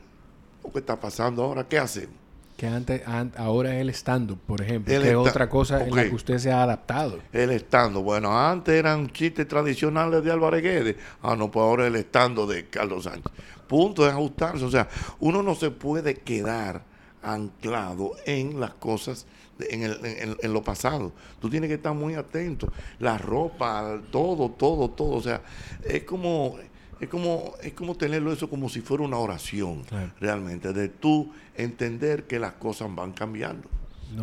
[0.64, 2.14] lo que está pasando ahora, ¿qué hacemos?
[2.56, 3.02] Que antes,
[3.36, 6.50] ahora es el stand por ejemplo, que es otra cosa en la que usted se
[6.50, 7.20] ha adaptado.
[7.32, 10.96] El stand bueno, antes eran chistes tradicionales de Álvarez Guedes.
[11.22, 13.30] Ah, no, pues ahora es el stand de Carlos Sánchez.
[13.68, 14.64] Punto de ajustarse.
[14.64, 14.88] O sea,
[15.20, 16.88] uno no se puede quedar
[17.22, 19.26] anclado en las cosas,
[19.58, 21.12] en, el, en, lo pasado.
[21.40, 22.72] Tú tienes que estar muy atento.
[22.98, 25.16] La ropa, todo, todo, todo.
[25.16, 25.42] O sea,
[25.84, 26.56] es como,
[27.00, 29.82] es como, es como tenerlo eso como si fuera una oración,
[30.20, 33.68] realmente, de tú entender que las cosas van cambiando.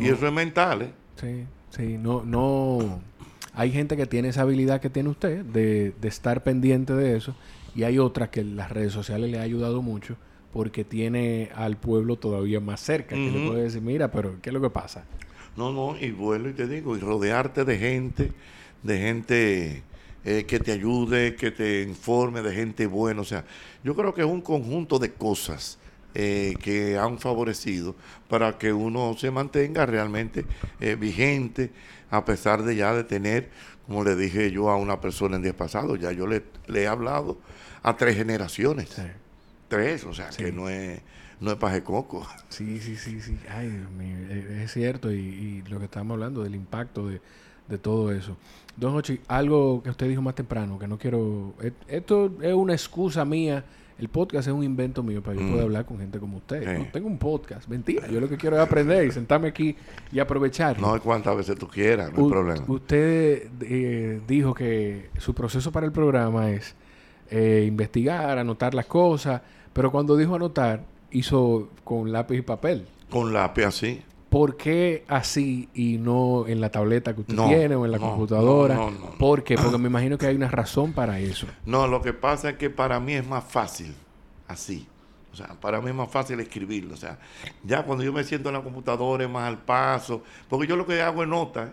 [0.00, 0.92] Y eso es mental, ¿eh?
[1.20, 3.00] Sí, sí, no, no.
[3.54, 7.34] Hay gente que tiene esa habilidad que tiene usted de, de estar pendiente de eso
[7.74, 10.16] y hay otras que las redes sociales le ha ayudado mucho
[10.56, 14.54] porque tiene al pueblo todavía más cerca, que le puede decir, mira, pero ¿qué es
[14.54, 15.04] lo que pasa?
[15.54, 18.32] No, no, y vuelvo y te digo, y rodearte de gente,
[18.82, 19.82] de gente
[20.24, 23.20] eh, que te ayude, que te informe, de gente buena.
[23.20, 23.44] O sea,
[23.84, 25.78] yo creo que es un conjunto de cosas
[26.14, 27.94] eh, que han favorecido
[28.26, 30.46] para que uno se mantenga realmente
[30.80, 31.70] eh, vigente,
[32.08, 33.50] a pesar de ya de tener,
[33.86, 36.86] como le dije yo a una persona en días pasados, ya yo le, le he
[36.86, 37.36] hablado
[37.82, 38.88] a tres generaciones.
[38.88, 39.02] Sí
[39.68, 41.00] tres, o sea, que no es,
[41.40, 42.26] no es paje coco.
[42.48, 43.38] Sí, sí, sí, sí.
[43.50, 43.68] Ay,
[44.00, 45.12] e, es cierto.
[45.12, 47.20] Y, lo que estamos hablando del impacto de,
[47.78, 48.36] todo eso.
[48.76, 51.54] Don Ochi, algo que usted dijo más temprano, que no quiero...
[51.60, 53.64] E, esto es una excusa mía.
[53.98, 55.64] El podcast es un invento mío para yo pueda mm.
[55.64, 56.78] hablar con gente como usted.
[56.78, 58.06] No tengo un podcast, mentira.
[58.08, 59.74] Yo lo que quiero es aprender y sentarme aquí
[60.12, 60.78] y aprovechar.
[60.78, 62.64] No hay cuantas veces tú quieras, no hay problema.
[62.68, 66.76] Usted eh, dijo que su proceso para el programa es
[67.30, 69.42] eh, investigar, anotar las cosas
[69.76, 72.86] pero cuando dijo anotar, hizo con lápiz y papel.
[73.10, 74.02] Con lápiz, así.
[74.30, 78.74] ¿Por qué así y no en la tableta que usted tiene o en la computadora?
[78.74, 79.56] No, no, ¿Por qué?
[79.56, 81.46] Porque me imagino que hay una razón para eso.
[81.66, 83.94] No, lo que pasa es que para mí es más fácil
[84.48, 84.88] así.
[85.30, 86.94] O sea, para mí es más fácil escribirlo.
[86.94, 87.18] O sea,
[87.62, 90.22] ya cuando yo me siento en la computadora es más al paso.
[90.48, 91.64] Porque yo lo que hago es nota.
[91.64, 91.72] ¿eh?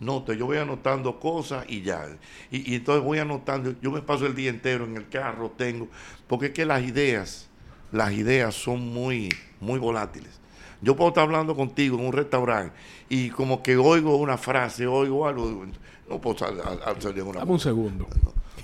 [0.00, 2.06] Nota, yo voy anotando cosas y ya.
[2.50, 3.74] Y, y, entonces voy anotando.
[3.80, 5.88] Yo me paso el día entero en el carro, tengo.
[6.26, 7.48] Porque es que las ideas,
[7.92, 9.28] las ideas son muy,
[9.60, 10.40] muy volátiles.
[10.80, 12.74] Yo puedo estar hablando contigo en un restaurante
[13.08, 15.64] y como que oigo una frase, oigo algo.
[16.08, 17.40] No puedo salir una.
[17.40, 18.06] Dame un segundo.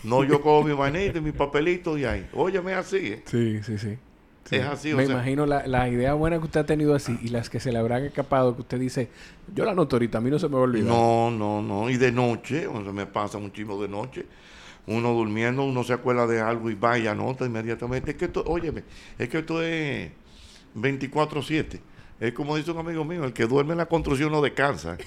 [0.02, 2.28] No, yo cojo mi manita y mi papelito y ahí.
[2.34, 2.96] Óyeme así.
[2.96, 3.22] ¿eh?
[3.26, 3.96] Sí, sí, sí.
[4.50, 4.94] Es así.
[4.94, 7.72] Me imagino la, la, idea buena que usted ha tenido así y las que se
[7.72, 9.08] le habrán escapado, que usted dice,
[9.54, 10.88] yo la noto ahorita, a mí no se me va a olvidar.
[10.88, 11.90] No, no, no.
[11.90, 14.26] Y de noche, o me pasa muchísimo de noche,
[14.86, 18.12] uno durmiendo, uno se acuerda de algo y va y anota inmediatamente.
[18.12, 18.84] Es que esto, óyeme,
[19.18, 20.10] es que esto es
[20.76, 21.80] 24-7.
[22.18, 24.96] Es como dice un amigo mío, el que duerme en la construcción no descansa.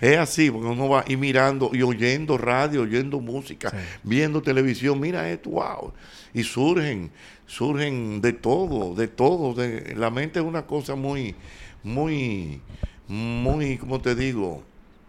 [0.00, 3.72] Es así, porque uno va y mirando y oyendo radio, oyendo música,
[4.04, 5.92] viendo televisión, mira esto, wow.
[6.34, 7.10] Y surgen,
[7.46, 9.54] surgen de todo, de todo.
[9.54, 11.34] De, la mente es una cosa muy,
[11.82, 12.60] muy,
[13.08, 14.62] muy, como te digo,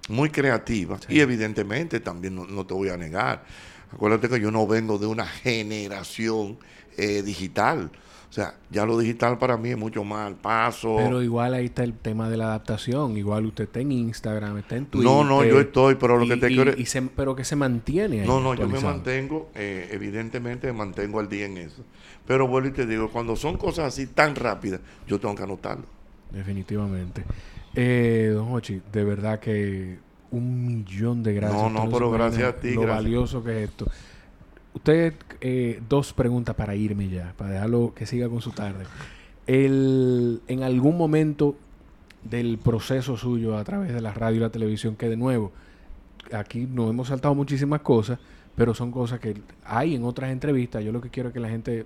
[0.07, 0.99] muy creativa.
[1.07, 3.43] Y evidentemente también no, te voy a negar.
[3.91, 6.57] Acuérdate que yo no vengo de una generación
[6.97, 7.91] eh, digital.
[8.29, 10.97] O sea, ya lo digital para mí es mucho más al paso.
[10.97, 13.17] Pero igual ahí está el tema de la adaptación.
[13.17, 15.09] Igual usted está en Instagram, está en Twitter.
[15.09, 16.73] No, no, yo estoy, pero lo que te quiero...
[16.77, 21.19] Y pero que se mantiene ahí No, no, yo me mantengo, eh, evidentemente me mantengo
[21.19, 21.83] al día en eso.
[22.27, 25.85] Pero vuelvo y te digo, cuando son cosas así tan rápidas, yo tengo que anotarlo.
[26.31, 27.23] Definitivamente.
[27.73, 29.97] Eh, don Hochi, de verdad que
[30.29, 31.59] un millón de gracias.
[31.59, 32.73] No, no, pero gracias a ti.
[32.73, 33.87] Lo valioso que es esto.
[34.73, 38.85] Usted, eh, dos preguntas para irme ya, para dejarlo que siga con su tarde.
[39.47, 41.55] El, en algún momento
[42.23, 45.51] del proceso suyo a través de la radio y la televisión, que de nuevo,
[46.31, 48.19] aquí nos hemos saltado muchísimas cosas,
[48.55, 50.83] pero son cosas que hay en otras entrevistas.
[50.83, 51.85] Yo lo que quiero es que la gente eh,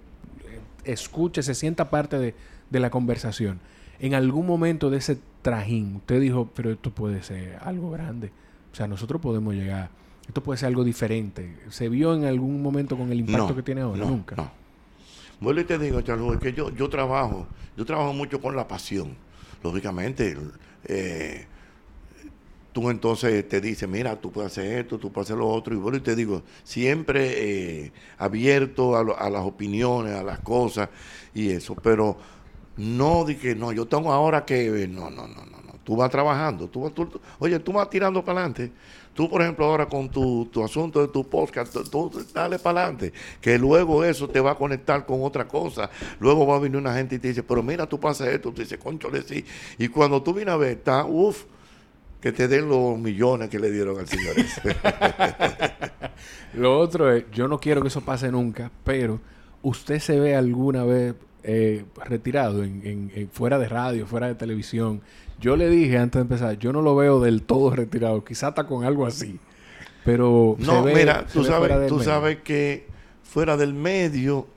[0.84, 2.36] escuche, se sienta parte de,
[2.69, 3.59] de la conversación.
[3.99, 8.31] En algún momento de ese trajín, usted dijo, pero esto puede ser algo grande.
[8.71, 9.89] O sea, nosotros podemos llegar
[10.28, 11.57] esto puede ser algo diferente.
[11.69, 14.05] ¿Se vio en algún momento con el impacto que tiene ahora?
[14.05, 14.36] Nunca.
[14.36, 14.51] No.
[15.39, 18.67] Bueno, y te digo, Charles, es que yo, yo trabajo, yo trabajo mucho con la
[18.67, 19.15] pasión.
[19.61, 20.38] Lógicamente,
[20.86, 21.45] eh,
[22.71, 25.74] tú entonces te dices, mira, tú puedes hacer esto, tú puedes hacer lo otro.
[25.74, 30.89] Y bueno, y te digo, siempre eh, abierto a, las opiniones, a las cosas
[31.34, 31.76] y eso.
[31.76, 32.17] Pero
[32.78, 34.88] no di que no, yo tengo ahora que.
[34.88, 35.62] No, no, no, no.
[35.84, 36.93] Tú vas trabajando, tú, vas,
[37.39, 38.71] oye, tú vas tirando para adelante.
[39.13, 43.59] Tú, por ejemplo, ahora con tu, asunto de tu podcast, tú, dale para adelante, que
[43.59, 45.89] luego eso te va a conectar con otra cosa.
[46.19, 48.61] Luego va a venir una gente y te dice, pero mira, tú pasas esto, tú
[48.61, 48.79] dices,
[49.11, 49.45] le sí.
[49.77, 51.43] Y cuando tú vienes a ver, está, uff,
[52.19, 54.34] que te den los millones que le dieron al señor
[56.53, 59.19] Lo otro es, yo no quiero que eso pase nunca, pero
[59.61, 65.01] usted se ve alguna vez eh, retirado en, fuera de radio, fuera de televisión,
[65.43, 68.63] yo le dije antes de empezar, yo no lo veo del todo retirado, quizá está
[68.63, 69.39] con algo así.
[70.05, 72.87] Pero no, mira, tú sabes, tú sabes que
[73.23, 74.47] fuera del medio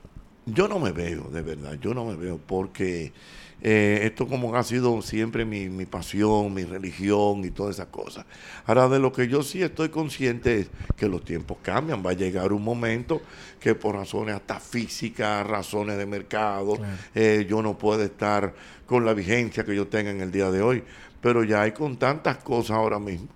[0.45, 3.11] yo no me veo, de verdad, yo no me veo porque
[3.59, 8.25] eh, esto como ha sido siempre mi, mi, pasión, mi religión y todas esas cosas.
[8.65, 12.03] Ahora, de lo que yo sí estoy consciente es que los tiempos cambian.
[12.05, 13.21] Va a llegar un momento
[13.59, 16.77] que por razones hasta físicas, razones de mercado,
[17.15, 18.53] eh, yo no puedo estar
[18.85, 20.83] con la vigencia que yo tenga en el día de hoy.
[21.19, 23.27] Pero ya hay con tantas cosas ahora mismo.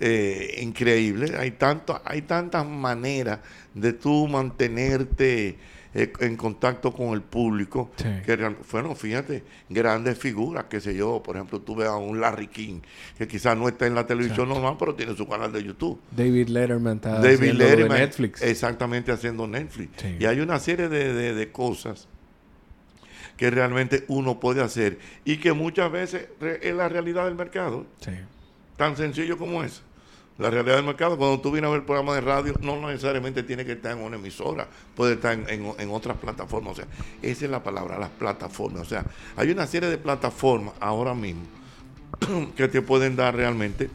[0.00, 3.38] Eh, increíbles, hay, tanto, hay tantas maneras
[3.72, 5.56] de tú mantenerte
[5.94, 11.36] eh, en contacto con el público, que fueron, fíjate, grandes figuras, que sé yo, por
[11.36, 12.80] ejemplo, tú ves a un Larry King,
[13.18, 16.00] que quizás no está en la televisión normal, pero tiene su canal de YouTube.
[16.10, 18.42] David Letterman está haciendo Netflix.
[18.42, 19.90] Exactamente, haciendo Netflix.
[20.18, 22.08] Y hay una serie de, de, cosas
[23.36, 26.28] que realmente uno puede hacer y que muchas veces
[26.62, 27.84] es la realidad del mercado.
[28.76, 29.82] Tan sencillo como eso
[30.38, 31.16] la realidad del mercado.
[31.16, 34.02] Cuando tú vienes a ver el programa de radio, no necesariamente tiene que estar en
[34.02, 34.66] una emisora,
[34.96, 36.72] puede estar en, otras plataformas.
[36.72, 36.86] O sea,
[37.22, 38.82] esa es la palabra, las plataformas.
[38.82, 39.04] O sea,
[39.36, 41.42] hay una serie de plataformas ahora mismo
[42.56, 43.90] que te pueden dar realmente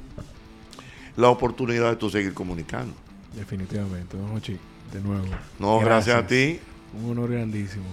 [1.16, 2.94] la oportunidad de tú seguir comunicando.
[3.36, 4.58] Definitivamente, don Ochi,
[4.92, 5.28] de nuevo.
[5.60, 6.60] No, gracias a ti.
[6.94, 7.86] Un honor grandísimo.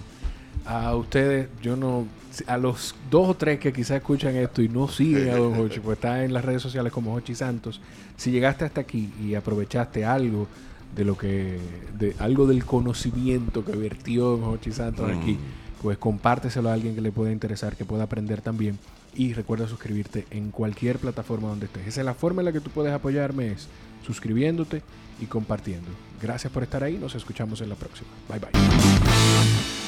[0.65, 2.07] A ustedes, yo no
[2.47, 5.79] a los dos o tres que quizás escuchan esto y no siguen a Don Hochi,
[5.79, 7.81] pues está en las redes sociales como Hochi Santos,
[8.17, 10.47] si llegaste hasta aquí y aprovechaste algo
[10.95, 11.59] de lo que,
[11.97, 15.81] de algo del conocimiento que vertió Don Hochi Santos aquí, mm.
[15.81, 18.79] pues compárteselo a alguien que le pueda interesar, que pueda aprender también.
[19.17, 21.87] Y recuerda suscribirte en cualquier plataforma donde estés.
[21.87, 23.67] Esa es la forma en la que tú puedes apoyarme, es
[24.05, 24.81] suscribiéndote
[25.21, 25.87] y compartiendo.
[26.21, 28.09] Gracias por estar ahí, nos escuchamos en la próxima.
[28.29, 29.84] Bye bye.